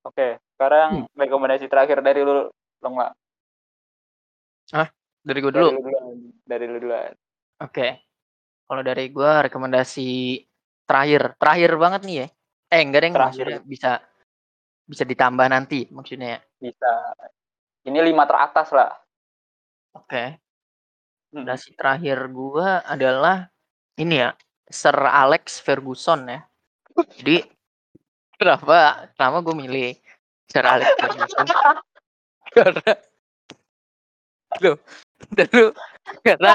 [0.06, 1.18] oke okay, sekarang hmm.
[1.18, 3.12] rekomendasi terakhir dari lu dong lah
[4.78, 4.90] ah
[5.26, 5.70] dari gue dulu
[6.46, 7.10] dari lu dulu oke
[7.60, 8.00] okay.
[8.70, 10.38] kalau dari gue rekomendasi
[10.86, 12.28] terakhir terakhir banget nih ya
[12.70, 13.92] eh enggak deh maksudnya bisa
[14.86, 16.40] bisa ditambah nanti maksudnya ya?
[16.62, 16.92] Bisa.
[17.86, 18.94] Ini lima teratas lah.
[19.98, 20.10] Oke.
[20.10, 20.28] Okay.
[21.34, 21.46] Hmm.
[21.46, 23.50] Dasi terakhir gua adalah
[23.98, 24.32] ini ya,
[24.70, 26.40] Sir Alex Ferguson ya.
[27.20, 27.44] Jadi
[28.40, 29.90] kenapa kenapa gue milih
[30.48, 31.46] Sir Alex Ferguson?
[32.56, 32.94] karena
[35.32, 35.74] dulu
[36.22, 36.54] karena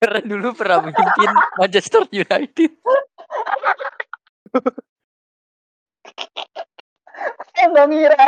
[0.00, 1.30] karena dulu pernah memimpin
[1.60, 2.72] Manchester United.
[7.60, 8.24] Emang ngira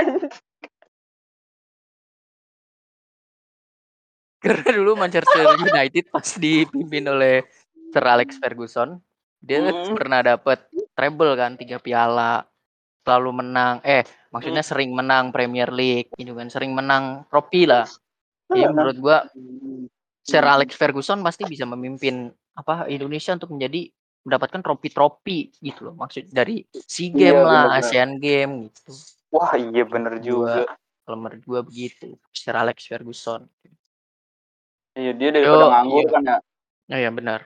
[4.42, 7.46] Karena dulu Manchester United pas dipimpin oleh
[7.94, 8.98] Sir Alex Ferguson,
[9.38, 9.94] dia hmm.
[9.94, 10.66] pernah dapat
[10.98, 12.42] treble kan, tiga piala,
[13.06, 13.78] selalu menang.
[13.86, 14.02] Eh,
[14.34, 14.70] maksudnya hmm.
[14.74, 17.86] sering menang Premier League, gitu kan, sering menang trofi lah.
[18.52, 19.18] Jadi menurut gua
[20.22, 23.90] Sir Alex Ferguson pasti bisa memimpin apa Indonesia untuk menjadi
[24.22, 25.94] mendapatkan trofi-trofi gitu loh.
[25.98, 27.78] Maksud dari SEA Games iya, lah, bener.
[27.82, 28.92] ASEAN Games gitu.
[29.34, 30.68] Wah iya bener juga.
[31.02, 32.08] Kalau menurut gue begitu.
[32.30, 33.50] Sir Alex Ferguson.
[34.94, 36.12] Iya dia daripada Yo, nganggur iya.
[36.12, 36.38] kan ya.
[36.92, 37.40] Oh, iya benar.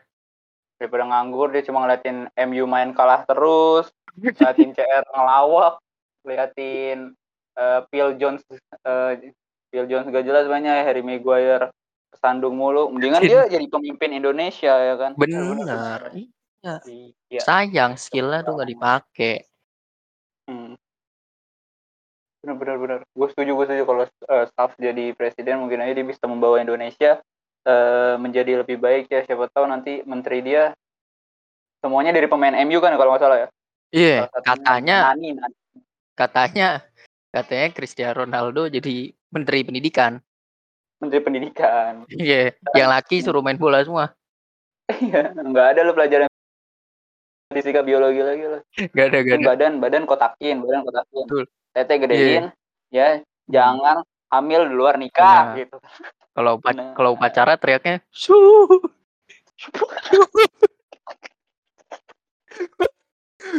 [0.76, 3.88] Daripada nganggur dia cuma ngeliatin MU main kalah terus,
[4.18, 5.80] ngeliatin CR ngelawak,
[6.26, 7.16] ngeliatin
[7.56, 8.42] uh, Phil Jones
[8.84, 9.14] uh,
[9.76, 11.68] Phil Jones gak jelas banyak Harry Maguire
[12.08, 12.88] kesandung mulu.
[12.88, 15.12] Mendingan dia jadi pemimpin Indonesia ya kan.
[15.20, 16.16] Benar.
[16.16, 16.80] Iya.
[17.28, 17.40] iya.
[17.44, 19.44] Sayang skillnya tuh gak dipakai.
[20.48, 20.80] Hmm
[22.46, 26.06] benar benar benar gue setuju gue setuju kalau uh, staff jadi presiden mungkin aja dia
[26.06, 27.18] bisa membawa Indonesia
[27.66, 30.70] uh, menjadi lebih baik ya siapa tahu nanti menteri dia
[31.82, 33.48] semuanya dari pemain MU kan kalau nggak salah ya
[33.90, 35.56] iya yeah, katanya Nani, Nani.
[36.14, 36.68] katanya
[37.34, 40.16] katanya Cristiano Ronaldo jadi menteri pendidikan.
[40.96, 42.08] Menteri pendidikan.
[42.08, 44.16] Iya yeah, yang laki suruh main bola semua.
[44.88, 46.30] Iya nggak ada lo pelajaran
[47.52, 49.48] fisika biologi lagi lo nggak ada nggak ada.
[49.52, 51.24] badan badan kotakin badan kotakin.
[51.28, 51.44] Betul.
[51.76, 52.48] Tete gedein
[52.88, 53.20] yeah.
[53.20, 53.20] ya
[53.52, 54.00] jangan
[54.32, 55.60] hamil di luar nikah nah.
[55.60, 55.76] gitu.
[56.32, 56.96] Kalau nah.
[56.96, 58.32] kalau upacara teriaknya su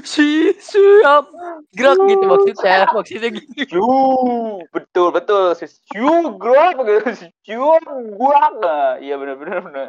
[0.04, 1.26] si siap
[1.76, 3.86] gerak gitu maksudnya maksudnya gitu.
[4.72, 5.56] Betul betul.
[5.56, 7.28] Si siu gerak gitu?
[7.46, 7.70] Siu
[8.18, 9.88] gerak nah iya benar benar benar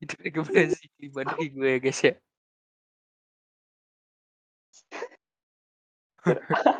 [0.00, 2.14] itu rekomendasi lima dari gue ya guys ya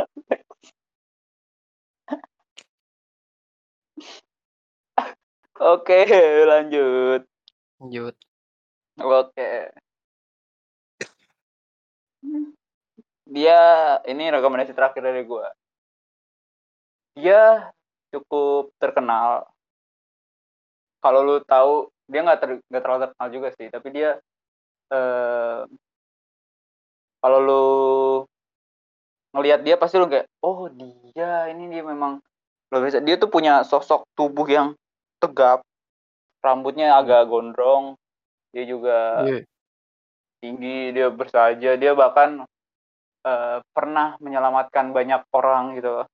[5.56, 6.04] Oke,
[6.50, 7.22] lanjut.
[7.80, 8.14] Lanjut.
[9.00, 9.50] Oke.
[13.26, 13.60] Dia
[14.06, 15.46] ini rekomendasi terakhir dari gue.
[17.16, 17.72] Dia
[18.12, 19.48] cukup terkenal.
[21.00, 24.10] Kalau lu tahu dia nggak ter, gak terlalu terkenal juga sih tapi dia
[24.94, 25.60] eh,
[27.18, 27.66] kalau lu
[29.34, 32.22] ngelihat dia pasti lu kayak oh dia ini dia memang
[32.70, 34.78] lo bisa dia tuh punya sosok tubuh yang
[35.26, 35.66] tegap
[36.40, 37.98] rambutnya agak gondrong
[38.54, 39.42] dia juga yeah.
[40.38, 42.46] tinggi dia bersaja dia bahkan
[43.26, 46.06] uh, pernah menyelamatkan banyak orang gitu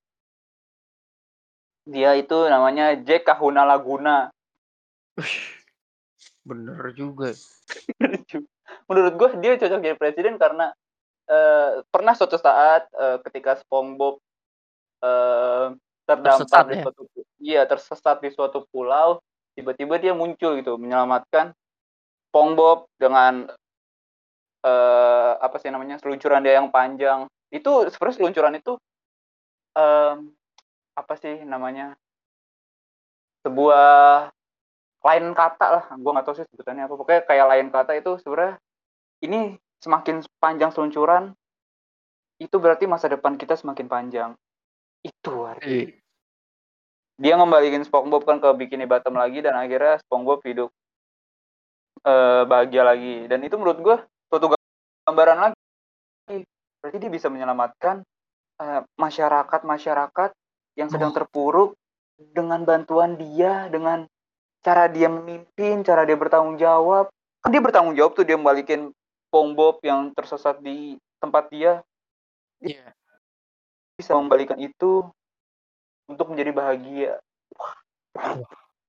[1.82, 4.32] dia itu namanya Jack Kahuna Laguna
[6.42, 7.30] Bener juga.
[8.90, 10.74] Menurut gue dia cocok jadi presiden karena
[11.30, 14.18] uh, pernah suatu saat uh, ketika SpongeBob
[15.06, 16.84] uh, terdampar di ya?
[17.42, 19.18] Iya tersesat di suatu pulau,
[19.58, 21.52] tiba-tiba dia muncul gitu menyelamatkan
[22.30, 23.50] SpongeBob dengan
[24.64, 27.26] uh, apa sih namanya seluncuran dia yang panjang.
[27.52, 28.72] Itu sebenarnya seluncuran itu
[29.76, 30.32] um,
[30.96, 31.98] apa sih namanya
[33.44, 34.30] sebuah
[35.02, 35.84] lain kata lah.
[35.98, 36.94] Gue nggak tahu sih sebutannya apa.
[36.96, 38.56] Pokoknya kayak lain kata itu sebenarnya
[39.26, 41.34] ini semakin panjang seluncuran
[42.38, 44.30] itu berarti masa depan kita semakin panjang.
[45.02, 45.68] Itu artinya.
[45.68, 46.01] Iya.
[47.20, 50.68] Dia ngembalikin SpongeBob kan ke bikini bottom lagi dan akhirnya SpongeBob hidup
[52.06, 53.28] uh, bahagia lagi.
[53.28, 53.96] Dan itu menurut gue
[54.32, 54.52] suatu
[55.06, 55.58] gambaran lagi.
[56.82, 58.02] Berarti dia bisa menyelamatkan
[58.58, 60.30] uh, masyarakat masyarakat
[60.74, 61.76] yang sedang terpuruk
[62.16, 64.08] dengan bantuan dia dengan
[64.62, 67.12] cara dia memimpin cara dia bertanggung jawab.
[67.42, 68.90] Kan dia bertanggung jawab tuh dia membalikin
[69.28, 71.82] SpongeBob yang tersesat di tempat dia
[72.62, 72.94] Iya.
[73.98, 75.10] bisa membalikan itu
[76.06, 77.12] untuk menjadi bahagia
[78.12, 78.42] wah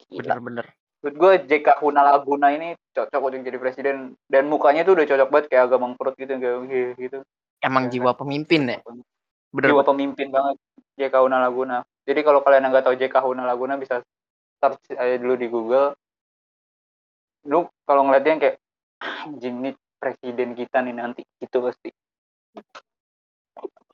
[0.06, 0.66] Bener-bener.
[1.00, 3.96] menurut gue JK Huna Laguna ini cocok untuk jadi presiden
[4.26, 6.62] dan mukanya tuh udah cocok banget kayak agak mangkrut gitu kayak
[6.96, 7.20] gitu
[7.60, 8.80] Emang Ya, jiwa pemimpin ya.
[9.50, 9.70] Bener.
[9.70, 10.56] jiwa pemimpin banget
[10.96, 14.04] JK Huna Laguna jadi kalau kalian nggak tahu JK Huna Laguna bisa
[14.58, 15.96] search aja dulu di Google
[17.44, 18.56] lu kalau ngeliat dia kayak
[19.28, 21.92] anjing nih presiden kita nih nanti itu pasti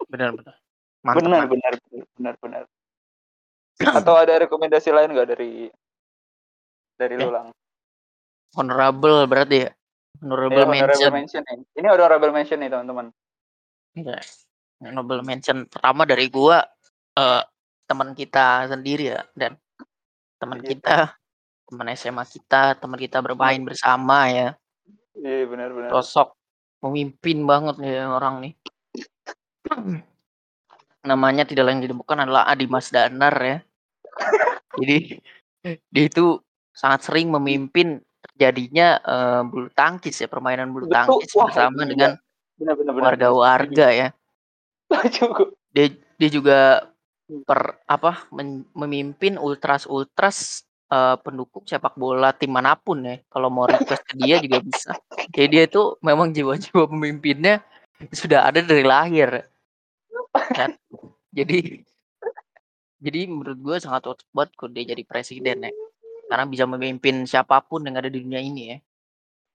[0.06, 0.58] Bener-bener.
[1.00, 1.22] Mantap.
[1.22, 1.74] benar benar
[2.12, 2.64] benar benar
[3.80, 5.72] atau ada rekomendasi lain nggak dari
[6.96, 7.22] dari Ya.
[7.22, 7.48] lu lang
[8.52, 9.72] Honorable berarti ya.
[10.20, 11.12] Honorable Ya, honorable mention.
[11.14, 11.58] mention nih.
[11.78, 13.06] Ini honorable mention nih teman-teman.
[13.94, 14.18] Iya.
[14.82, 16.66] Honorable mention pertama dari gua
[17.14, 17.44] eh
[17.86, 19.54] teman kita sendiri ya dan
[20.38, 20.68] teman Iya.
[20.68, 20.98] kita
[21.66, 24.58] teman SMA kita teman kita bermain bersama ya
[25.14, 25.94] Iya benar-benar.
[25.94, 26.34] sosok
[26.80, 28.54] pemimpin banget nih orang nih
[31.06, 33.58] namanya tidak lain tidak bukan adalah Adi Mas Danar ya
[34.80, 34.98] jadi
[35.92, 36.40] dia itu
[36.72, 40.96] sangat sering memimpin terjadinya eh, bulu tangkis ya permainan bulu Betul.
[40.96, 42.12] tangkis Wah, bersama dengan
[43.00, 44.08] warga-warga ya.
[45.72, 45.88] Dia
[46.20, 46.60] dia juga
[47.46, 53.20] per apa men- memimpin ultras ultras eh, pendukung sepak bola tim mana pun ya.
[53.28, 54.92] Kalau mau request ke dia juga bisa.
[55.32, 57.64] Jadi dia itu memang jiwa-jiwa pemimpinnya
[58.12, 59.48] sudah ada dari lahir.
[60.56, 60.76] Kan?
[61.36, 61.84] Jadi
[63.00, 65.72] jadi menurut gue sangat cocok banget kok dia jadi presiden ya
[66.30, 68.80] karena bisa memimpin siapa pun yang ada di dunia ini ya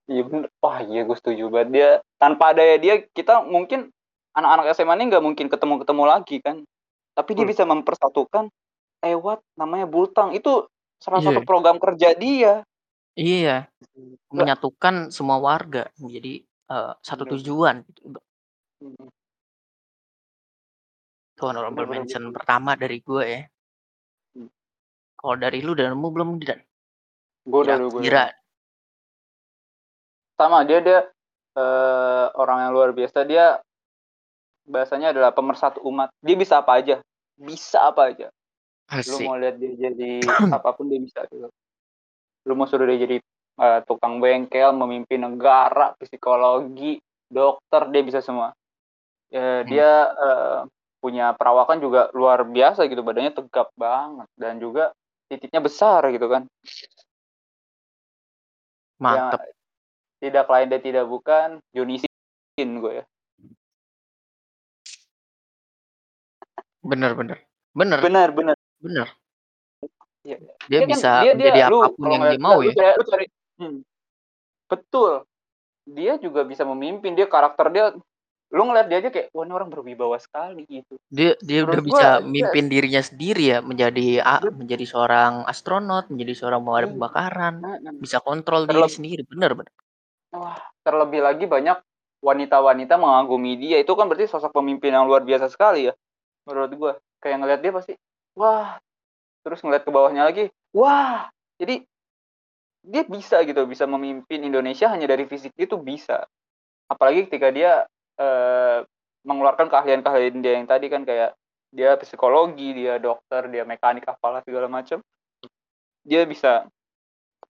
[0.04, 0.52] Iya bener.
[0.61, 1.90] Wah iya gue setuju banget dia.
[2.20, 3.88] Tanpa ada dia kita mungkin
[4.37, 6.61] anak-anak SMA ini nggak mungkin ketemu-ketemu lagi kan.
[7.16, 7.52] Tapi dia Betul.
[7.57, 8.44] bisa mempersatukan
[9.00, 10.37] lewat namanya bultang.
[10.37, 10.68] Itu
[11.00, 11.33] salah Iya.
[11.33, 12.61] satu program kerja dia.
[13.14, 13.70] iya
[14.28, 18.20] menyatukan semua warga menjadi eh, satu tujuan gitu.
[21.35, 23.42] Itu honorable Bener-bener mention pertama dari gue ya
[24.35, 24.51] Hmm.
[25.14, 26.59] kalau dari lu dan mu belum dan
[27.47, 28.03] Gue udah gue.
[28.03, 28.35] kira
[30.35, 31.07] Sama dia dia
[31.55, 33.23] eh, orang yang luar biasa.
[33.23, 33.62] Dia
[34.66, 36.11] bahasanya adalah pemersatu umat.
[36.18, 36.99] Dia bisa apa aja.
[37.38, 38.29] Bisa apa aja.
[38.85, 40.20] lu asik mau lihat dia jadi
[40.61, 41.49] apa pun dia bisa gitu.
[42.44, 43.16] Lu mau suruh dia jadi
[43.61, 46.99] eh, tukang bengkel, memimpin negara, psikologi,
[47.31, 48.51] dokter, dia bisa semua.
[49.31, 49.66] Ya, Hmm.
[49.70, 50.59] Dia eh,
[51.05, 54.97] punya perawakan juga luar biasa gitu, badannya tegap banget dan juga
[55.29, 56.49] titiknya besar gitu kan.
[58.97, 59.53] mantep Ya,
[60.25, 63.05] tidak lain dan tidak bukan Johnny Sin gue ya.
[66.85, 67.38] bener bener
[67.73, 68.57] bener Benar, benar.
[68.81, 69.09] bener
[70.25, 70.37] Iya.
[70.69, 73.33] dia kan bisa dia- dia- menjadi apa pun yang dia mau lu ya lu cari-
[73.61, 73.79] hmm.
[74.64, 75.12] Betul.
[75.85, 77.93] Dia juga bisa memimpin, dia karakter dia
[78.55, 80.94] lu ngeliat dia aja kayak wah ini orang berwibawa sekali gitu.
[81.11, 85.42] dia dia udah Menurut bisa gua, dia- mimpin dirinya sendiri ya menjadi a- menjadi seorang
[85.44, 86.96] astronot menjadi seorang pemadam Hmm.
[86.96, 87.55] kebakaran
[87.98, 89.75] bisa kontrol diri sendiri bener bener
[90.31, 91.79] Wah, terlebih lagi banyak
[92.19, 93.79] wanita-wanita mengagumi dia.
[93.79, 95.94] Itu kan berarti sosok pemimpin yang luar biasa sekali ya.
[96.42, 96.92] Menurut gua.
[97.23, 97.94] Kayak ngeliat dia pasti,
[98.35, 98.75] wah.
[99.46, 101.31] Terus ngeliat ke bawahnya lagi, wah.
[101.55, 101.87] Jadi
[102.83, 106.27] dia bisa gitu, bisa memimpin Indonesia hanya dari fisik dia tuh bisa.
[106.90, 107.87] Apalagi ketika dia
[108.19, 108.79] eh,
[109.25, 111.35] mengeluarkan keahlian-keahlian dia yang tadi kan kayak
[111.75, 115.02] dia psikologi, dia dokter, dia mekanik, apalah segala macam.
[116.06, 116.69] Dia bisa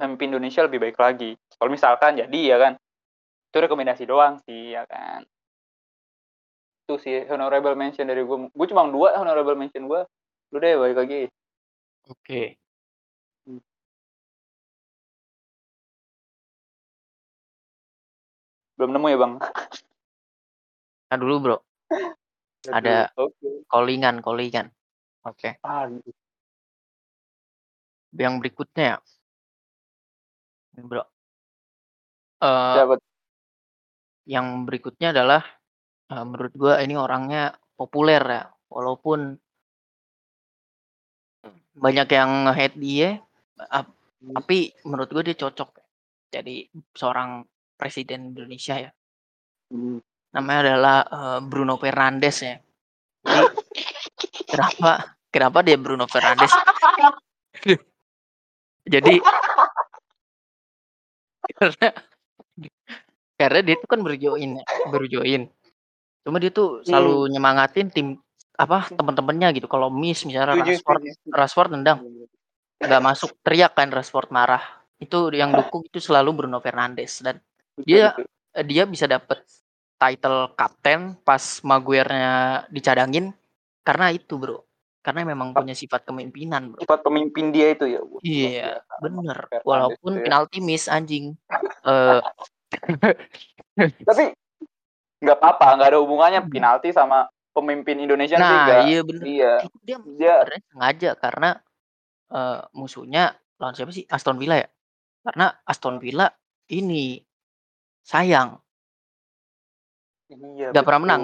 [0.01, 1.37] memimpin Indonesia lebih baik lagi.
[1.61, 2.73] Kalau misalkan jadi ya kan,
[3.53, 5.27] itu rekomendasi doang sih ya kan.
[6.85, 8.49] Itu sih honorable mention dari gue.
[8.53, 10.03] Gue cuma dua honorable mention gue.
[10.53, 11.29] Lu deh balik lagi.
[12.11, 12.43] oke
[18.75, 19.35] Belum nemu ya bang?
[21.11, 21.57] nah dulu bro
[22.77, 23.69] Ada- Oke.
[23.69, 24.73] callingan callingan
[25.25, 25.85] oke Ah,
[28.15, 28.99] yang berikutnya ya
[30.75, 31.05] Ini, bro
[32.45, 32.95] siapa?
[34.25, 35.43] yang berikutnya adalah
[36.13, 38.43] uh, menurut gue ini orangnya populer ya,
[38.73, 39.37] walaupun
[41.75, 43.21] banyak yang hate dia,
[43.61, 43.85] uh,
[44.41, 45.77] tapi menurut gue dia cocok
[46.33, 47.45] jadi seorang
[47.77, 48.91] presiden Indonesia ya.
[49.69, 50.01] Hmm.
[50.35, 52.59] Namanya adalah uh, Bruno Fernandes ya.
[53.25, 53.47] Jadi,
[54.51, 56.51] kenapa kenapa dia Bruno Fernandes?
[58.85, 59.15] jadi
[61.55, 61.89] karena
[63.39, 65.43] karena dia itu kan baru join ya, baru join.
[66.27, 67.31] Cuma dia tuh selalu hmm.
[67.37, 68.07] nyemangatin tim
[68.59, 69.67] apa teman-temannya gitu.
[69.71, 72.03] Kalau miss misalnya Rashford, Rashford nendang
[72.83, 74.63] nggak masuk teriak kan Rashford marah.
[74.99, 77.39] Itu yang dukung itu selalu Bruno Fernandes dan
[77.83, 78.15] dia
[78.63, 79.43] dia bisa dapet
[80.05, 83.33] title kapten pas Maguire-nya dicadangin
[83.81, 84.69] karena itu, Bro.
[85.05, 86.81] Karena memang punya sifat kepemimpinan, Bro.
[86.85, 88.01] Sifat pemimpin dia itu ya.
[88.21, 89.49] Iya, bener.
[89.65, 90.29] Walaupun ya.
[90.29, 91.37] penalti miss anjing.
[91.89, 92.21] uh,
[94.09, 94.25] Tapi
[95.25, 96.53] nggak apa-apa, nggak ada hubungannya hmm.
[96.53, 98.81] penalti sama pemimpin Indonesia nah, enggak.
[98.89, 99.25] iya benar.
[99.25, 99.53] Iya.
[99.85, 100.35] Dia, dia
[100.69, 101.51] sengaja karena
[102.33, 104.05] uh, musuhnya lawan siapa sih?
[104.09, 104.69] Aston Villa ya?
[105.25, 106.29] Karena Aston Villa
[106.73, 107.21] ini
[108.05, 108.64] sayang.
[110.35, 110.69] Iya.
[110.75, 111.23] Gak pernah menang.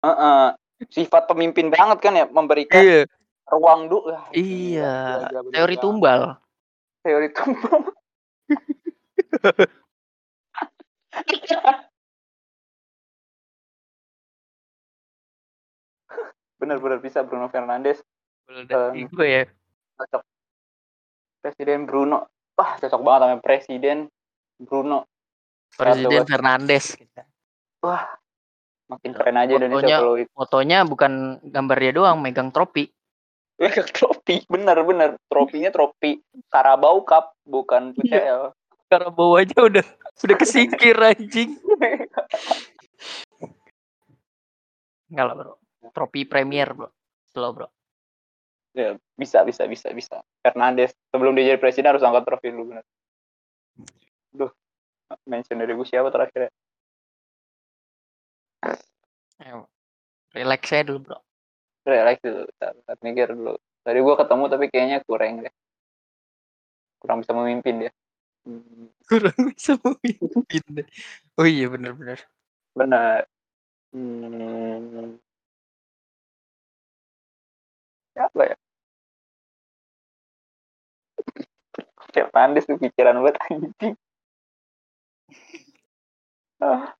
[0.00, 0.44] Uh -uh.
[0.88, 3.02] Sifat pemimpin banget kan ya memberikan iya.
[3.50, 3.98] ruang du.
[4.30, 5.26] iya.
[5.50, 6.38] Teori tumbal.
[7.02, 7.82] Teori tumbal.
[16.58, 18.02] Bener-bener bisa Bruno Fernandes.
[18.48, 19.44] Um, gue ya.
[19.98, 20.22] Cocok.
[21.42, 22.30] Presiden Bruno.
[22.58, 23.98] Wah, cocok banget sama Presiden
[24.58, 25.06] Bruno.
[25.74, 26.98] Presiden Fernandes.
[27.78, 28.04] Wah,
[28.90, 30.30] makin keren aja fotonya, Indonesia kalau itu.
[30.34, 31.12] Fotonya bukan
[31.46, 32.90] gambar dia doang, megang tropi.
[33.58, 35.18] Megang tropi, bener-bener.
[35.30, 36.18] Tropinya tropi
[36.50, 38.54] Carabao Cup, bukan PCL.
[38.88, 39.84] Carabao aja udah
[40.24, 41.54] udah kesingkir anjing.
[45.08, 45.54] Enggak lah bro.
[45.94, 46.88] Trofi Premier bro.
[47.30, 47.68] Slow bro.
[48.76, 50.16] Ya, bisa, bisa, bisa, bisa.
[50.44, 52.84] Fernandes sebelum dia jadi presiden harus angkat trofi dulu benar.
[54.30, 54.52] Duh,
[55.26, 56.50] mention dari gue siapa terakhir ya?
[59.38, 59.70] Ayo,
[60.34, 61.18] relax saya dulu bro.
[61.88, 63.56] Relax dulu, saat mikir dulu.
[63.84, 65.54] Tadi gue ketemu tapi kayaknya kurang deh.
[67.00, 67.92] Kurang bisa memimpin dia.
[69.08, 70.88] Kurang bisa memimpin
[71.36, 72.18] Oh iya benar-benar.
[72.76, 73.28] Benar.
[73.92, 75.16] Hmm.
[78.12, 78.56] Siapa ya?
[82.12, 83.94] Kayak pandis tuh pikiran buat anjing.
[86.58, 86.90] Ah.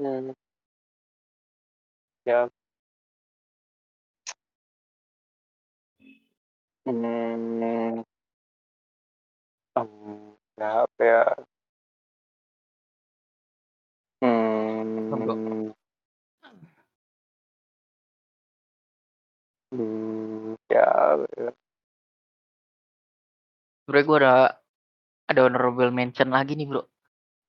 [0.00, 0.32] Hmm.
[2.24, 2.48] Ya,
[6.86, 8.02] Hmm.
[9.76, 11.20] Mmm, apa ya?
[14.22, 15.72] Hmm.
[19.70, 20.86] Hmm, ya
[21.38, 21.50] ya.
[23.84, 24.34] Sebenernya gue ada
[25.30, 26.82] ada honorable mention lagi nih, Bro.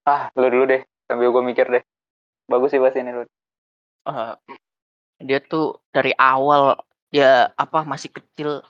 [0.05, 1.83] Ah, lu dulu deh, sambil gue mikir deh.
[2.49, 3.23] Bagus sih bahas ini, lu.
[4.01, 4.33] Uh,
[5.21, 6.79] dia tuh dari awal
[7.13, 8.65] dia apa masih kecil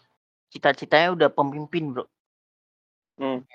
[0.51, 2.05] cita-citanya udah pemimpin bro.
[3.21, 3.45] Hmm.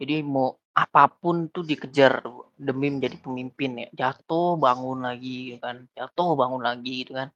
[0.00, 2.24] jadi mau apa pun tuh dikejar
[2.56, 3.88] demi menjadi pemimpin ya.
[3.92, 5.84] Jatuh bangun lagi kan.
[5.92, 7.28] Jatuh bangun lagi gitu kan.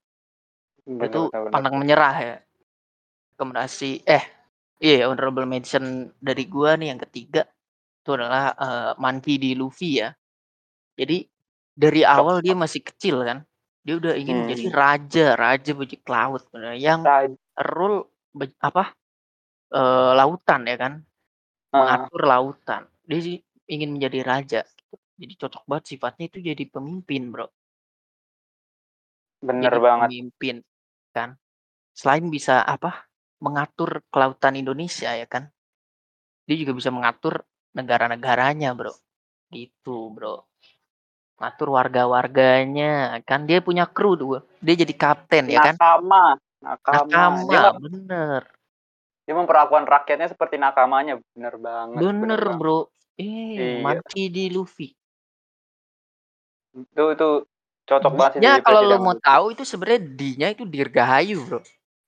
[0.83, 2.35] Bener, itu bener, pantang menyerah ya.
[3.37, 4.25] Rekomendasi eh
[4.81, 7.45] iya yeah, honorable mention dari gua nih yang ketiga.
[8.01, 10.09] Itu adalah uh, Monkey di Luffy ya.
[10.97, 11.29] Jadi
[11.77, 13.45] dari awal dia masih kecil kan?
[13.85, 14.43] Dia udah ingin hmm.
[14.49, 17.05] menjadi raja raja bajak laut yang
[17.53, 18.09] rule
[18.57, 18.97] apa?
[19.69, 20.93] Uh, lautan ya kan?
[21.69, 21.85] Uh.
[21.85, 22.81] mengatur lautan.
[23.05, 23.37] Dia sih
[23.69, 24.61] ingin menjadi raja.
[25.17, 27.47] Jadi cocok banget sifatnya itu jadi pemimpin bro.
[29.37, 30.07] Bener jadi banget.
[30.09, 30.55] pemimpin
[31.13, 31.37] kan?
[31.93, 33.05] Selain bisa apa?
[33.37, 35.45] Mengatur kelautan Indonesia ya kan?
[36.49, 37.45] Dia juga bisa mengatur
[37.77, 38.93] negara-negaranya bro.
[39.53, 40.47] Gitu bro
[41.37, 43.21] ngatur warga-warganya.
[43.23, 45.75] Kan dia punya kru tuh dia jadi kapten ya kan?
[45.77, 48.41] Nakama nakama, nakama dia, bener.
[49.27, 52.79] Dia memperlakukan rakyatnya seperti nakamanya bener banget bener, bener bro.
[53.17, 53.25] Eh
[53.57, 53.69] iya.
[53.81, 54.93] mati di Luffy.
[56.73, 57.29] Itu itu
[57.87, 61.59] cocok banget ya kalau lo mau tahu itu sebenarnya dinya itu dirgahayu bro.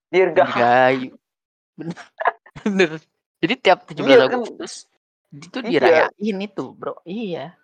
[0.10, 1.14] Dirgahayu.
[1.78, 1.98] Bener.
[2.66, 2.92] Bener.
[3.40, 4.84] Jadi tiap 17 iya, kan, Agustus
[5.32, 5.80] itu iya.
[5.80, 7.00] dirayain itu bro.
[7.08, 7.59] Iya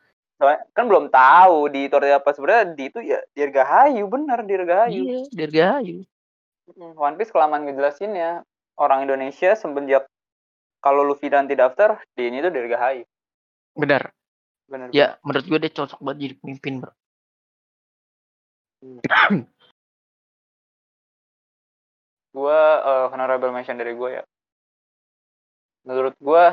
[0.76, 5.02] kan belum tahu di Torre apa sebenarnya di itu ya Dirgahayu bener Dirgahayu.
[5.02, 6.04] Iya, Dirgahayu.
[6.98, 8.42] One Piece kelamaan ngejelasin ya
[8.76, 10.10] orang Indonesia semenjak
[10.84, 13.06] kalau Luffy nanti daftar di ini tuh dirgahayu
[13.76, 14.12] Benar.
[14.66, 16.94] bener Ya, menurut gue dia cocok banget jadi pemimpin, Bro.
[22.36, 24.24] gue uh, honorable mention dari gue ya
[25.88, 26.44] menurut gue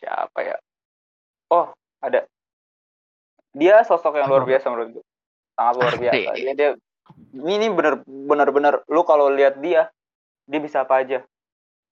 [0.00, 0.56] siapa ya?
[1.52, 1.70] Oh
[2.00, 2.24] ada.
[3.52, 5.04] Dia sosok yang luar biasa menurut gue
[5.60, 6.30] sangat luar biasa.
[6.40, 6.70] Dia dia
[7.36, 9.92] ini bener bener bener lu kalau lihat dia
[10.48, 11.20] dia bisa apa aja?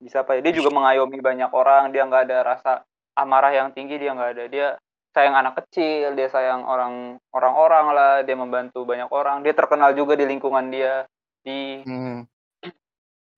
[0.01, 0.41] Bisa apa aja?
[0.41, 2.73] Dia juga mengayomi banyak orang dia nggak ada rasa
[3.19, 4.45] amarah yang tinggi dia nggak ada.
[4.49, 4.67] Dia
[5.13, 9.45] sayang anak kecil dia sayang orang orang-orang lah dia membantu banyak orang.
[9.45, 11.05] Dia terkenal juga di lingkungan dia.
[11.45, 12.25] Di Hmm.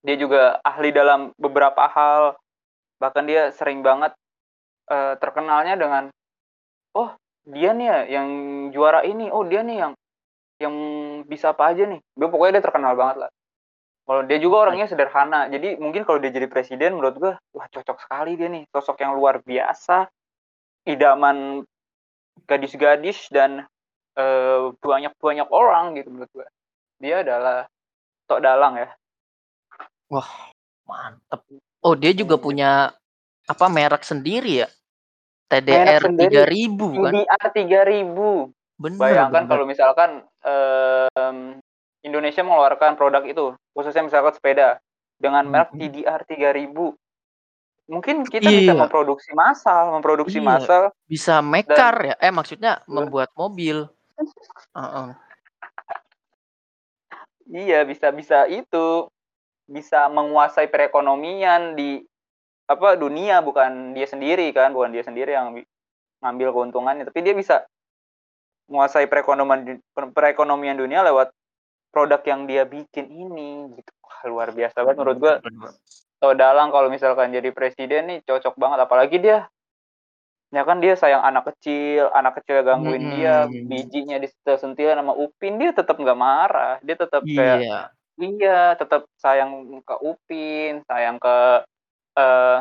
[0.01, 2.37] dia juga ahli dalam beberapa hal.
[3.01, 4.13] Bahkan dia sering banget
[4.91, 6.05] eh, terkenalnya dengan
[6.99, 7.15] oh
[7.47, 8.29] dia nih ya yang
[8.75, 9.31] juara ini.
[9.31, 9.93] Oh dia nih yang
[10.61, 10.75] yang
[11.25, 12.03] bisa apa aja nih.
[12.03, 13.31] Dia pokoknya dia terkenal banget lah.
[14.05, 15.47] Kalau dia juga orangnya sederhana.
[15.49, 18.67] Jadi mungkin kalau dia jadi presiden menurut gua wah cocok sekali dia nih.
[18.75, 20.11] Sosok yang luar biasa
[20.85, 21.63] idaman
[22.45, 23.65] gadis-gadis dan
[24.19, 26.49] eh, banyak-banyak orang gitu menurut gua.
[27.01, 27.71] Dia adalah
[28.29, 28.89] tok dalang ya.
[30.91, 31.41] Mantep.
[31.81, 32.91] Oh, dia juga punya
[33.47, 34.69] apa merek sendiri ya?
[35.51, 36.47] TDR sendiri.
[36.47, 37.13] 3000 kan?
[37.13, 38.97] TDR 3000 Bener.
[38.97, 39.51] Bayangkan bener.
[39.51, 41.59] kalau misalkan em,
[42.01, 44.81] Indonesia mengeluarkan produk itu, khususnya misalkan sepeda
[45.21, 45.79] dengan merek Mhm.
[45.79, 46.97] TDR 3000.
[47.85, 48.79] Mungkin kita bisa Iya.
[48.79, 50.47] memproduksi massal, memproduksi Iya.
[50.47, 50.83] massal.
[51.05, 52.15] bisa mekar ya?
[52.23, 53.91] Eh maksudnya membuat mobil.
[54.73, 55.09] Heeh.
[57.51, 59.11] Iya, bisa bisa itu
[59.67, 62.03] bisa menguasai perekonomian di
[62.71, 65.67] apa dunia bukan dia sendiri kan, bukan dia sendiri yang bi-
[66.23, 67.67] ngambil keuntungannya, tapi dia bisa
[68.71, 69.83] menguasai perekonomian
[70.15, 71.35] perekonomian dunia lewat
[71.91, 73.91] produk yang dia bikin ini gitu.
[74.07, 75.35] Wah, luar biasa banget menurut gua.
[76.23, 79.51] Tau Dalang kalau misalkan jadi presiden nih cocok banget apalagi dia
[80.51, 83.15] ya kan dia sayang anak kecil anak kecil gangguin Mm-mm.
[83.15, 87.79] dia bijinya disentil sama Upin dia tetap nggak marah dia tetap kayak Iya.
[88.19, 91.65] iya tetap sayang ke Upin sayang ke
[92.21, 92.59] eh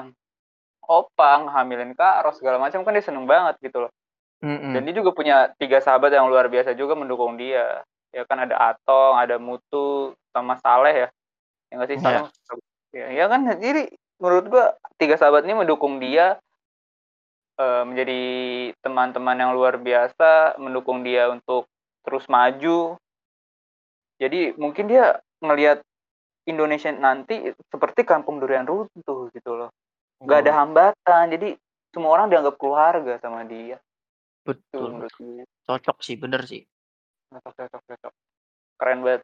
[0.90, 3.92] Opang hamilin Kak Ros segala macam kan dia seneng banget gitu loh.
[4.40, 4.72] Mm-mm.
[4.72, 7.84] dan dia juga punya tiga sahabat yang luar biasa juga mendukung dia.
[8.16, 11.08] Ya kan ada Atong ada Mutu sama Saleh ya.
[11.70, 11.98] Yang nggak sih?
[12.00, 12.04] Iya.
[12.08, 12.24] Saleh.
[12.96, 13.42] Ya, ya kan?
[13.60, 16.40] Jadi menurut gua tiga sahabat ini mendukung dia
[17.60, 18.24] eh, menjadi
[18.80, 21.68] teman-teman yang luar biasa mendukung dia untuk
[22.08, 22.96] terus maju.
[24.24, 25.84] Jadi mungkin dia ngelihat
[26.50, 29.70] Indonesia nanti seperti kampung durian runtuh gitu loh
[30.20, 31.56] nggak ada hambatan jadi
[31.94, 33.78] semua orang dianggap keluarga sama dia
[34.44, 35.06] Betul.
[35.06, 36.66] gue Cocok sih, bener sih.
[37.30, 38.14] cocok cocok cocok
[38.76, 39.22] keren banget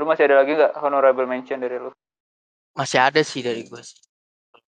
[0.00, 1.92] lu masih ada lagi nggak honorable mention dari lu
[2.72, 4.00] Masih ada sih dari gue sih.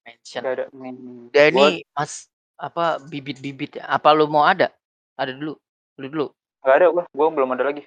[0.04, 0.44] Mention.
[0.44, 1.32] Gak ada Hmm.
[1.32, 2.28] Gua ini Mas
[2.60, 3.88] apa bibit-bibit ya?
[3.88, 4.68] Apa lu mau ada?
[5.16, 5.56] Ada dulu.
[5.96, 6.26] Lu dulu.
[6.60, 7.84] nggak ada gua gua belum ada lagi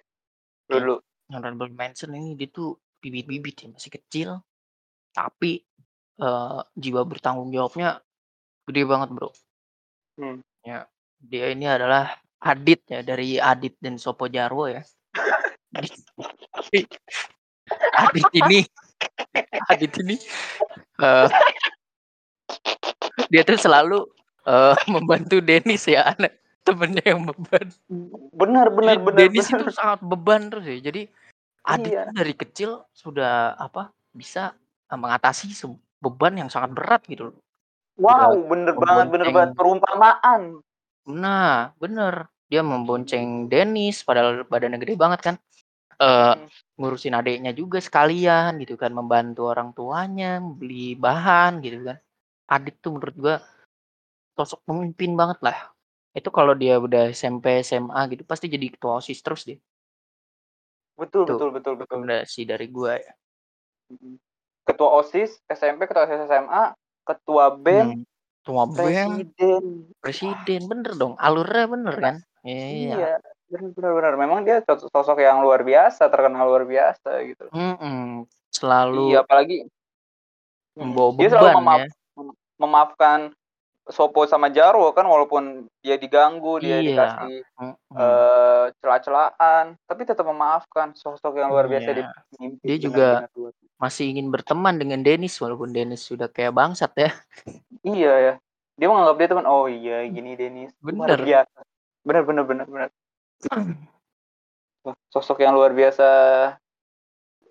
[0.70, 0.82] lu Ya.
[0.82, 0.96] dulu
[1.30, 4.30] Honorable mention ini dia tuh bibit-bibit ya masih kecil
[5.14, 5.66] tapi
[6.22, 8.02] eh, jiwa bertanggung jawabnya
[8.68, 9.32] gede banget bro
[10.18, 10.42] Hmm.
[10.66, 10.82] ya
[11.22, 14.82] dia ini adalah Adit ya dari Adit dan Sopo Jarwo ya
[18.02, 18.66] Adit ini
[19.70, 20.18] Adit ini
[20.98, 21.28] eh,
[23.30, 24.10] dia tuh selalu
[24.50, 26.34] eh, membantu Dennis ya anak
[26.66, 27.70] temennya yang beban
[28.34, 30.78] benar benar benar benar itu sangat beban terus ya.
[30.82, 31.08] Jadi
[31.68, 32.04] Adit Iya.
[32.16, 34.56] dari kecil sudah apa bisa
[34.88, 35.52] eh, mengatasi
[36.00, 37.38] beban yang sangat berat gitu loh.
[37.98, 40.42] wow bener banget bener banget perumpamaan
[41.08, 42.28] Nah, bener.
[42.52, 45.36] Dia membonceng Dennis padahal badannya gede banget kan.
[45.98, 46.48] Eh Hmm.
[46.78, 51.98] ngurusin adiknya juga sekalian gitu kan, membantu orang tuanya, beli bahan gitu kan.
[52.52, 53.36] Adit tuh menurut gua
[54.38, 55.58] sosok pemimpin banget lah.
[56.14, 59.58] Itu kalau dia udah SMP, SMA gitu pasti jadi ketua OSIS terus deh.
[60.98, 63.14] Betul Tuh, betul betul betul Rekomendasi dari gua ya.
[64.68, 66.76] Ketua osis SMP ketua osis SMA
[67.08, 68.04] ketua bem Hmm,
[68.44, 69.64] Ketua BEM, presiden
[70.00, 71.14] presiden, bener dong.
[71.20, 72.16] Alurnya bener kan?
[72.48, 72.96] Iya.
[72.96, 73.12] iya
[73.48, 78.28] benar benar benar memang dia sos- sosok yang luar biasa terkenal luar biasa gitu Mm-mm.
[78.52, 79.68] Selalu iya apalagi
[80.78, 80.94] Mm.
[80.94, 81.88] membawa dia selalu beban memaaf, ya.
[82.62, 83.20] memaafkan
[83.88, 86.88] Sopo sama Jarwo kan walaupun dia diganggu dia Iya.
[86.92, 87.96] dikasih Mm-mm.
[87.96, 91.96] eh celah-celahan tapi tetap memaafkan sosok yang luar biasa Iya.
[91.96, 93.18] dia pemimpin, Dia juga-.
[93.78, 97.10] Masih ingin berteman dengan Dennis walaupun Dennis sudah kayak bangsat ya.
[97.88, 98.34] iya ya
[98.78, 101.20] dia menganggap dia teman oh iya gini luar Bener.
[101.24, 101.60] biasa
[102.04, 102.90] benar benar benar benar
[104.86, 106.08] Wah, sosok yang luar biasa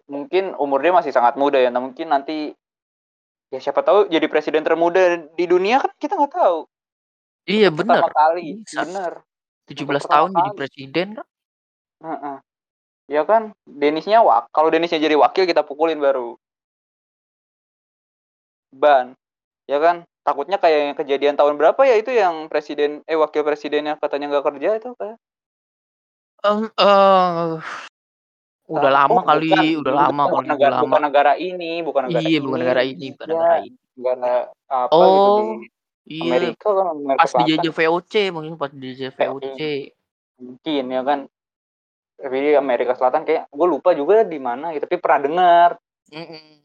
[0.07, 2.55] mungkin umur dia masih sangat muda ya nah mungkin nanti
[3.49, 5.01] ya siapa tahu jadi presiden termuda
[5.33, 6.67] di dunia kan kita nggak tahu
[7.47, 8.03] Iya bener.
[8.03, 8.83] pertama kali Bisa.
[8.83, 9.13] bener
[9.71, 10.59] 17 pertama tahun jadi kali.
[10.59, 11.27] presiden kan?
[11.97, 12.37] Heeh.
[13.07, 16.35] ya kan Denisnya wak kalau Denisnya jadi wakil kita pukulin baru
[18.75, 19.15] ban
[19.67, 23.95] ya kan takutnya kayak yang kejadian tahun berapa ya itu yang presiden eh wakil presidennya
[23.97, 25.19] katanya nggak kerja itu kayak
[26.45, 27.53] Em, eh,
[28.67, 29.81] udah Ah, lama oh, kali, bukan.
[29.81, 30.83] udah Bukan lama kali, udah negara, lama.
[30.85, 33.77] bukan negara ini bukan negara Iya, ini bukan negara ini, bukan Ya, negara ini.
[33.95, 34.33] negara
[34.67, 35.55] apa gitu Oh,
[36.03, 36.23] di iya.
[36.27, 39.61] Amerika kan Amerika Pas dijajah VOC, mungkin pas dijajah VOC.
[40.37, 41.19] mungkin ya kan
[42.17, 45.71] tapi di Amerika Selatan kayak gue lupa juga di mana gitu tapi pernah dengar
[46.09, 46.61] Mm-mm.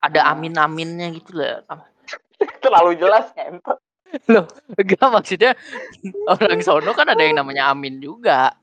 [0.00, 0.26] Ada Nah.
[0.32, 1.62] amin-aminnya gitu lah.
[2.62, 3.78] terlalu jelas ngentot
[4.26, 5.58] Loh, enggak maksudnya
[6.24, 8.54] orang sono kan ada yang namanya Amin juga.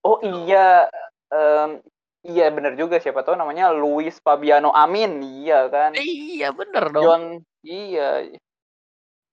[0.00, 0.86] oh iya
[1.26, 1.82] em,
[2.26, 7.02] iya bener juga siapa tahu namanya Luis Fabiano Amin iya kan Iya, bener dong.
[7.04, 7.22] John
[7.62, 8.26] iya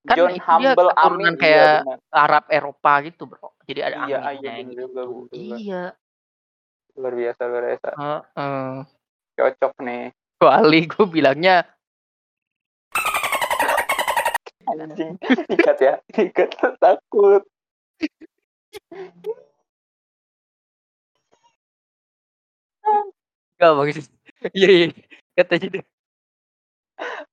[0.04, 3.56] Kan John Humble Amin kayak iya Arab Eropa gitu, Bro.
[3.64, 4.80] Jadi ada Iya, aminnya iya, bener gitu.
[4.84, 5.56] juga, bener juga.
[5.58, 5.82] Iya.
[6.94, 8.70] luar biasa luar biasa Heeh.
[9.34, 10.04] cocok nih
[10.38, 11.56] Kecuali gue bilangnya
[14.64, 15.18] anjing
[15.50, 17.42] ikat ya ikat takut
[23.64, 24.06] enggak maksud.
[24.52, 24.86] Iya, iya.
[25.32, 25.84] Katanya deh.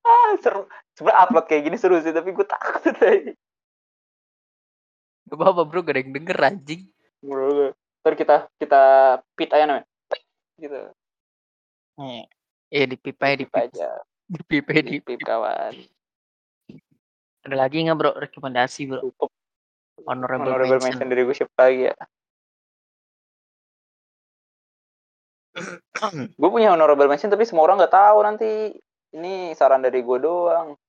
[0.01, 0.63] ah seru
[0.95, 3.35] sebenernya upload kayak gini seru sih tapi gue takut tadi
[5.27, 5.83] Gak apa-apa, Bro.
[5.83, 6.81] Gak ada yang denger anjing.
[7.21, 7.71] Bro,
[8.01, 8.81] ntar kita kita
[9.35, 9.87] pit aja namanya
[10.57, 10.79] gitu
[11.99, 12.25] Nih.
[12.71, 13.89] Iya, di pipa di pip pipa aja
[14.25, 15.73] di pipa di di pip kawan
[17.43, 19.03] Ada lagi nggak bro rekomendasi bro?
[19.03, 19.29] cukup
[20.01, 20.97] Honorable, honorable mention.
[20.97, 21.95] mention dari gue siapa lagi ya
[26.39, 28.49] gue punya honorable mention tapi semua orang nggak tahu nanti
[29.11, 30.79] ini saran dari gue doang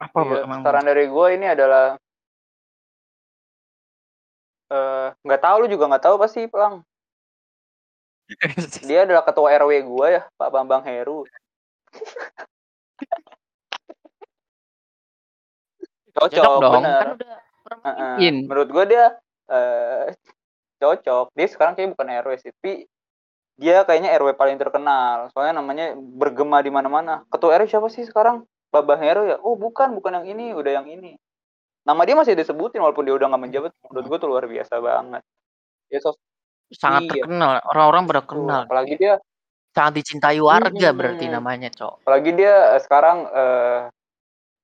[0.00, 0.34] Apa bro?
[0.40, 2.00] Iya, Emang saran dari gue ini adalah
[4.72, 6.80] eh, nggak tahu lu juga nggak tahu pasti pelang
[8.88, 11.24] dia adalah ketua rw gue ya pak bambang heru
[16.16, 16.74] cocok, cocok dong.
[16.80, 17.36] bener Kan udah
[17.68, 18.12] Heeh.
[18.16, 18.34] memimpin.
[18.48, 19.04] menurut gue dia
[19.52, 20.04] eh,
[20.78, 21.34] cocok.
[21.34, 22.72] Dia sekarang kayak bukan rw sih tapi
[23.58, 25.28] dia kayaknya rw paling terkenal.
[25.34, 27.26] Soalnya namanya bergema di mana-mana.
[27.28, 28.46] Ketua rw siapa sih sekarang?
[28.68, 29.36] Babah Heru ya?
[29.40, 31.16] Oh bukan bukan yang ini udah yang ini.
[31.82, 33.72] Nama dia masih disebutin walaupun dia udah nggak menjabat.
[33.88, 35.22] Menurut gue tuh luar biasa banget.
[35.88, 36.16] Ya sos
[36.68, 37.24] Sangat Iya.
[37.24, 37.64] terkenal.
[37.64, 38.62] Orang-orang pada kenal.
[38.68, 39.16] apalagi dia
[39.72, 40.96] Sangat dicintai warga Mm-mm.
[40.96, 42.04] berarti namanya, Cok.
[42.04, 43.80] apalagi dia eh, sekarang eh,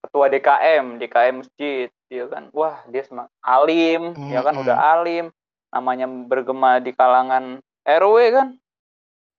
[0.05, 2.53] ketua DKM DKM masjid dia kan?
[2.53, 4.53] Wah dia semang alim ya kan?
[4.53, 5.33] Udah alim
[5.75, 8.49] namanya bergema di kalangan RW kan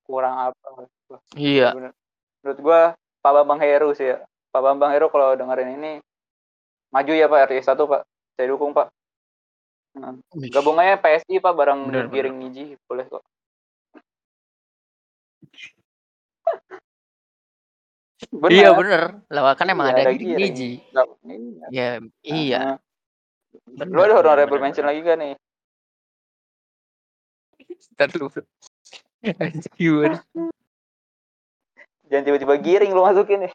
[0.04, 0.86] kurang apa
[1.34, 1.72] Iya.
[1.72, 1.92] bener.
[2.44, 2.82] menurut gua
[3.24, 4.20] Pak Bambang Heru sih ya
[4.52, 5.92] Pak Bambang Heru kalau dengerin ini
[6.92, 8.02] maju ya Pak RT 1 Pak
[8.36, 8.92] saya dukung Pak
[10.52, 13.24] gabung aja PSI Pak bareng Bener, Giring Niji boleh kok
[18.32, 18.52] Bener.
[18.52, 19.02] Iya bener.
[19.30, 20.54] Lah kan emang Iya, ada ada Giring.
[20.56, 20.72] Ji.
[20.90, 21.68] Nggak- iya.
[21.70, 21.90] Ya,
[22.26, 22.60] iya.
[22.60, 22.76] Heeh.
[23.76, 25.36] Bener, Lu ada honorable mention lagi kan nih?
[27.96, 28.08] Ntar.
[29.26, 30.18] Anjing, gimana?
[32.06, 33.54] Jangan tiba-tiba giring lu masukin nih.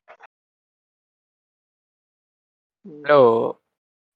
[3.07, 3.57] Lo.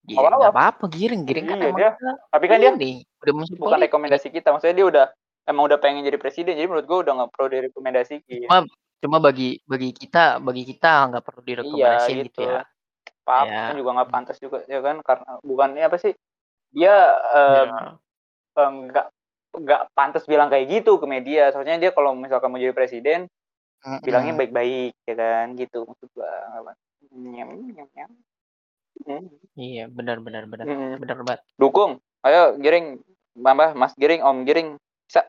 [0.05, 0.37] Iya, Apa-apa.
[0.37, 1.97] nggak apa-apa giring, giring kan Iya, emang dia-
[2.29, 3.85] Tapi kan dia udah masuk bukan politik.
[3.89, 4.49] rekomendasi kita.
[4.53, 5.07] Maksudnya dia udah
[5.49, 6.59] emang udah pengen jadi presiden.
[6.61, 8.21] Jadi menurut gua udah nggak perlu direkomendasiin.
[8.45, 8.69] Cuma
[9.01, 12.41] cuma bagi bagi kita bagi kita nggak perlu Iya direkomendasiin gitu.
[12.45, 12.61] gitu ya.
[13.25, 13.61] Pak Ya.
[13.73, 16.13] kan juga nggak pantas juga ya kan karena bukannya apa sih?
[16.69, 16.95] Dia
[17.33, 17.97] eh, Ya.
[18.61, 19.01] eh,
[19.55, 21.51] nggak pantas bilang kayak gitu ke media.
[21.51, 23.31] Soalnya dia kalau misalkan mau jadi presiden
[23.85, 24.01] Mm-mm.
[24.01, 26.31] bilangnya baik-baik ya kan gitu maksud gua.
[26.61, 26.81] Nggak-
[27.15, 28.11] Nyam, nyam, nyam.
[29.07, 29.27] Hmm.
[29.55, 30.67] Iya, benar benar benar.
[30.67, 30.99] Hmm.
[30.99, 31.41] Benar banget.
[31.55, 32.03] Dukung.
[32.23, 32.99] Ayo giring.
[33.35, 34.79] Mbak, Mas Giring, Om Giring.
[35.07, 35.27] Bisa.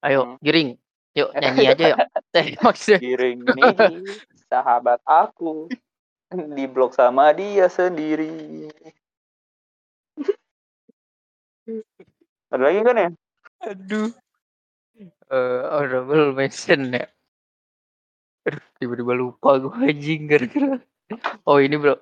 [0.00, 0.36] Ayo, Hmm.
[0.38, 0.78] giring.
[1.14, 1.98] Yuk nyanyi aja yuk.
[2.32, 3.74] Eh, maksudnya Giring nih,
[4.46, 5.66] sahabat aku.
[6.28, 8.66] Di blok sama dia sendiri.
[12.48, 13.10] Ada lagi kan ya?
[13.58, 14.10] aduh.
[15.28, 17.06] Eh, honorable mention ya.
[18.80, 20.80] Tiba-tiba lupa gue anjing gara-gara.
[21.44, 22.00] Oh, ini, Bro.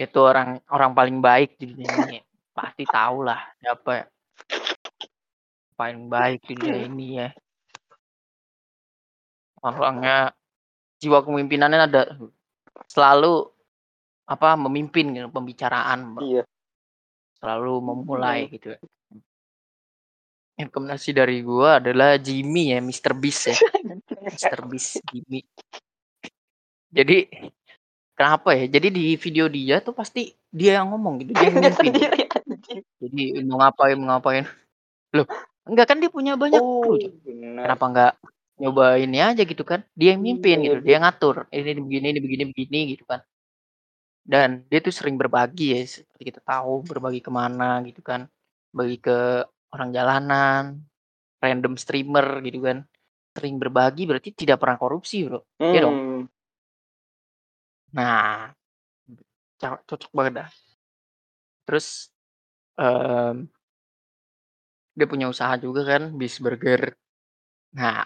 [0.00, 2.18] Itu orang orang paling baik di dunia ini.
[2.56, 4.06] Pasti tahu lah siapa ya.
[5.76, 7.28] Paling baik di dunia ini ya.
[9.60, 10.32] Orangnya
[10.98, 12.02] jiwa kepemimpinannya ada
[12.88, 13.52] selalu
[14.24, 16.22] apa memimpin gitu, pembicaraan Bro.
[16.24, 16.44] Iya.
[17.42, 18.80] selalu memulai gitu ya.
[20.60, 23.16] Rekomendasi dari gua adalah Jimmy ya, Mr.
[23.16, 23.56] Beast ya.
[24.28, 24.60] Mr.
[24.68, 25.40] Beast Jimmy.
[26.92, 27.24] Jadi
[28.14, 28.68] kenapa ya?
[28.68, 32.20] Jadi di video dia tuh pasti dia yang ngomong gitu, dia yang Dia sendiri.
[33.00, 34.44] Jadi mau ngapain mau ngapain.
[35.16, 35.26] Loh,
[35.68, 37.64] enggak kan dia punya banyak kru, Oh, bener.
[37.64, 38.12] Kenapa enggak
[38.60, 39.80] nyoba ini aja gitu kan?
[39.96, 40.84] Dia yang mimpin Iya, gitu, iya.
[40.84, 41.36] dia yang ngatur.
[41.48, 43.20] Ini ini begini ini begini begini gitu kan.
[44.22, 48.28] Dan dia tuh sering berbagi ya, seperti kita tahu berbagi ke mana gitu kan.
[48.70, 49.42] Bagi ke
[49.72, 50.64] orang jalanan,
[51.42, 52.78] random streamer gitu kan.
[53.36, 55.40] Sering berbagi berarti tidak pernah korupsi, Bro.
[55.60, 55.96] Iya dong?
[55.96, 56.22] Hmm.
[57.92, 58.54] Nah,
[59.60, 60.48] co cocok banget dah.
[61.68, 62.10] Terus,
[62.78, 63.52] mmm
[64.96, 66.92] dia punya usaha juga kan, Beast Burger.
[67.76, 68.04] Nah,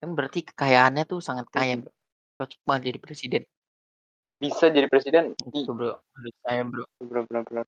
[0.00, 1.82] kan berarti kekayaannya tuh sangat kaya, Mhm.
[1.88, 1.92] Bro.
[2.38, 3.42] Cocok banget jadi presiden.
[4.42, 5.24] Bisa jadi presiden?
[5.40, 6.84] Itu, Bro, menurut saya, Bro.
[7.02, 7.66] Bener bener bener.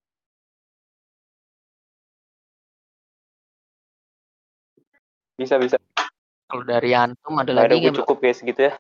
[5.38, 5.78] Bisa bisa.
[6.50, 7.98] Kalau dari antum ada Nggak ada lagi gue nggak, Bro?
[8.02, 8.72] cukup ya segitu ya.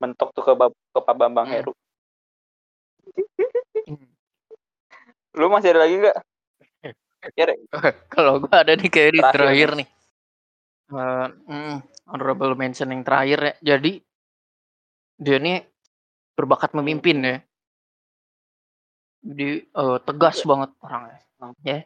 [0.00, 0.52] Mentok tuh ke
[0.94, 1.54] ke Pak Bambang Hmm.
[1.60, 1.72] Heru.
[5.38, 6.16] Lu masih ada lagi nggak?
[7.38, 7.46] Ya.
[8.10, 9.88] Kalau gua ada nih kayak di Terakhir terakhir nih.
[10.92, 11.76] Eee, mhm,
[12.10, 13.54] honorable mention yang terakhir ya.
[13.76, 13.92] Jadi
[15.20, 15.60] dia nih
[16.36, 17.36] berbakat memimpin ya.
[19.22, 20.46] Jadi, eee, tegas Iya.
[20.50, 21.18] banget orangnya,
[21.62, 21.78] ya.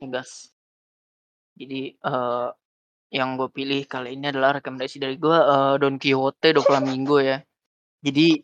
[0.00, 0.30] Tegas.
[1.60, 2.46] Jadi, eee,
[3.12, 7.38] yang gue pilih kali ini adalah rekomendasi dari gua, eee, Don Quixote Doflamingo ya.
[8.06, 8.40] Jadi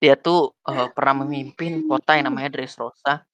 [0.00, 3.26] dia tuh, eee, pernah memimpin kota yang namanya Dressrosa.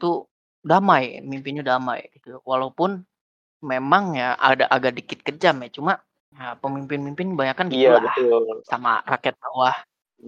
[0.00, 0.28] Tuh
[0.64, 2.40] damai, mimipinya damai gitu.
[2.44, 3.04] Walaupun
[3.64, 5.92] memang ya ada agak dikit kejam ya, cuma
[6.34, 8.42] ya pemimpin-pemimpin kebanyakan Iya, gitulah betul.
[8.68, 9.76] sama rakyat bawah,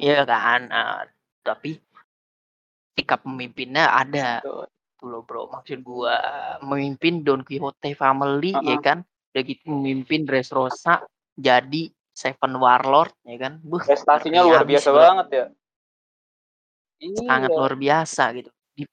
[0.00, 0.60] iya kan?
[0.72, 1.00] Eee,
[1.46, 1.70] tapi
[2.96, 4.66] sikap pemimpinnya ada Betul.
[5.00, 5.48] Gitu loh, Bro.
[5.48, 6.20] Maksud gua
[6.60, 8.84] memimpin Don Quixote family ya Heeh.
[8.84, 8.98] kan,
[9.32, 11.08] udah gitu memimpin Dressrosa
[11.40, 13.52] jadi Seven Warlord ya kan.
[13.64, 15.00] Beuh, Prestasinya luar biasa Bro.
[15.00, 15.44] banget ya.
[17.16, 17.56] Sangat Iya.
[17.56, 18.50] luar biasa gitu.
[18.76, 18.84] Di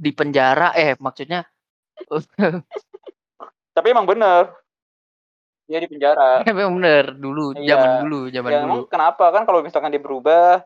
[0.00, 1.44] di penjara eh maksudnya
[3.76, 4.56] Tapi emang bener.
[5.68, 6.40] Dia di penjara.
[6.48, 8.00] Emang bener, dulu, zaman Iya.
[8.00, 8.78] dulu zaman Ya dulu.
[8.88, 10.64] kenapa kan kalau misalkan dia berubah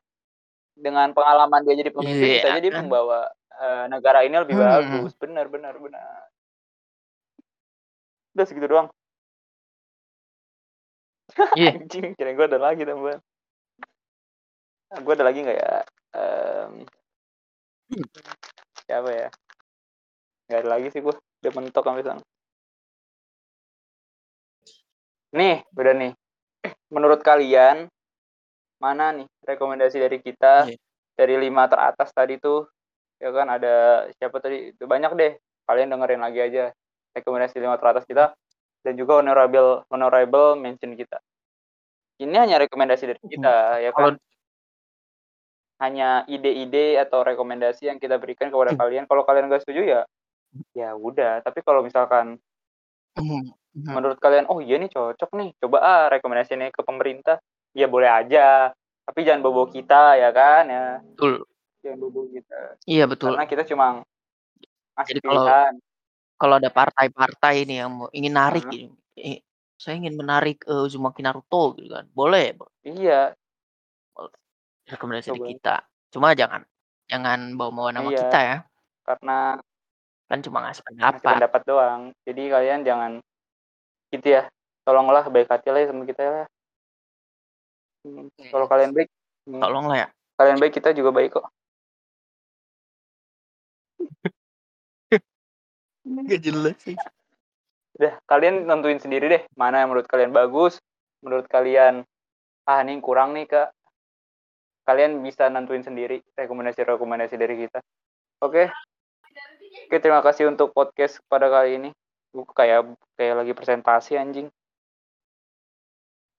[0.78, 2.86] dengan pengalaman dia jadi pemimpin bisa Iya jadi kan.
[2.86, 3.28] membawa,
[3.62, 4.64] eee, negara ini lebih Mhm.
[4.64, 5.12] bagus.
[5.20, 6.28] Benar benar benar.
[8.36, 8.88] Udah segitu doang.
[11.58, 11.70] Iya.
[11.74, 13.20] Anjing, kirain gue ada lagi tambahan.
[14.92, 15.74] Ah, gue ada lagi nggak ya?
[16.14, 16.86] Mmm.
[18.86, 19.28] Siapa ya?
[20.46, 22.22] Nggak ada lagi sih gue, udah mentok sampai sana.
[25.34, 26.12] Nih, udah nih.
[26.94, 27.90] Menurut kalian,
[28.82, 30.78] mana nih rekomendasi dari kita, Iya.
[31.18, 32.68] dari 5 teratas tadi tuh,
[33.22, 35.32] ya kan ada siapa tadi, itu banyak deh,
[35.68, 36.64] kalian dengerin lagi aja
[37.16, 38.34] rekomendasi 5 teratas kita,
[38.86, 41.18] dan juga honorable honorable mention kita.
[42.20, 43.30] Ini hanya rekomendasi dari Mhm.
[43.36, 44.16] kita, ya kan.
[45.80, 48.80] Hanya ide-ide atau rekomendasi yang kita berikan kepada Mhm.
[48.80, 50.00] kalian, kalau kalian nggak setuju ya,
[50.76, 51.44] ya udah.
[51.44, 52.40] Tapi kalau misalkan
[53.16, 53.56] mhm.
[53.94, 57.38] menurut kalian, "Oh iya nih cocok nih, coba ah rekomendasinya ke pemerintah."
[57.76, 58.72] Ya boleh aja,
[59.06, 60.84] tapi jangan bobo kita ya kan ya.
[61.16, 61.46] Betul.
[61.86, 62.58] Jangan bobo kita.
[62.82, 63.38] Iya betul.
[63.38, 63.86] Karena kita cuma
[64.98, 65.72] ngasih Jadi kalau pilihan.
[66.36, 68.90] kalau ada partai-partai nih yang ingin narik Heeh.
[68.90, 69.38] gitu, i
[69.78, 72.58] saya ingin menarik, eee, Uzumaki Naruto gitu kan, boleh.
[72.82, 73.36] Iya.
[74.16, 74.34] Boleh.
[74.90, 75.46] Rekomendasi dari Coba.
[75.54, 75.76] kita.
[76.10, 76.62] Cuma jangan
[77.06, 78.20] jangan bawa-bawa nama Iya.
[78.26, 78.56] kita ya.
[79.06, 79.38] Karena
[80.26, 81.34] Kan cuma ngasih ngasih pendapat.
[81.38, 82.02] pendapat doang.
[82.26, 83.12] Jadi kalian jangan
[84.10, 84.42] gitu ya,
[84.82, 86.44] tolonglah baik hati lah ya sama kita ya.
[88.50, 89.08] Kalau kalian baik
[89.46, 90.08] mhm, Tolonglah ya.
[90.36, 91.46] kalian baik, kita juga baik kok.
[96.26, 96.96] Nggak jelas sih.
[97.96, 100.78] Udah, kalian nentuin sendiri deh, mana yang menurut kalian bagus,
[101.24, 102.04] menurut kalian,
[102.68, 103.72] "Ah, ini kurang nih, Kak."
[104.86, 107.82] Kalian bisa nentuin sendiri rekomendasi-rekomendasi dari kita.
[108.44, 108.70] Oke.
[109.86, 111.90] Oke, terima kasih untuk podcast pada kali ini.
[112.30, 114.46] Gue kayak kayak lagi presentasi anjing.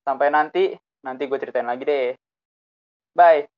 [0.07, 0.71] Sampai nanti,
[1.03, 2.15] nanti gue ceritain lagi deh.
[3.11, 3.56] Bye.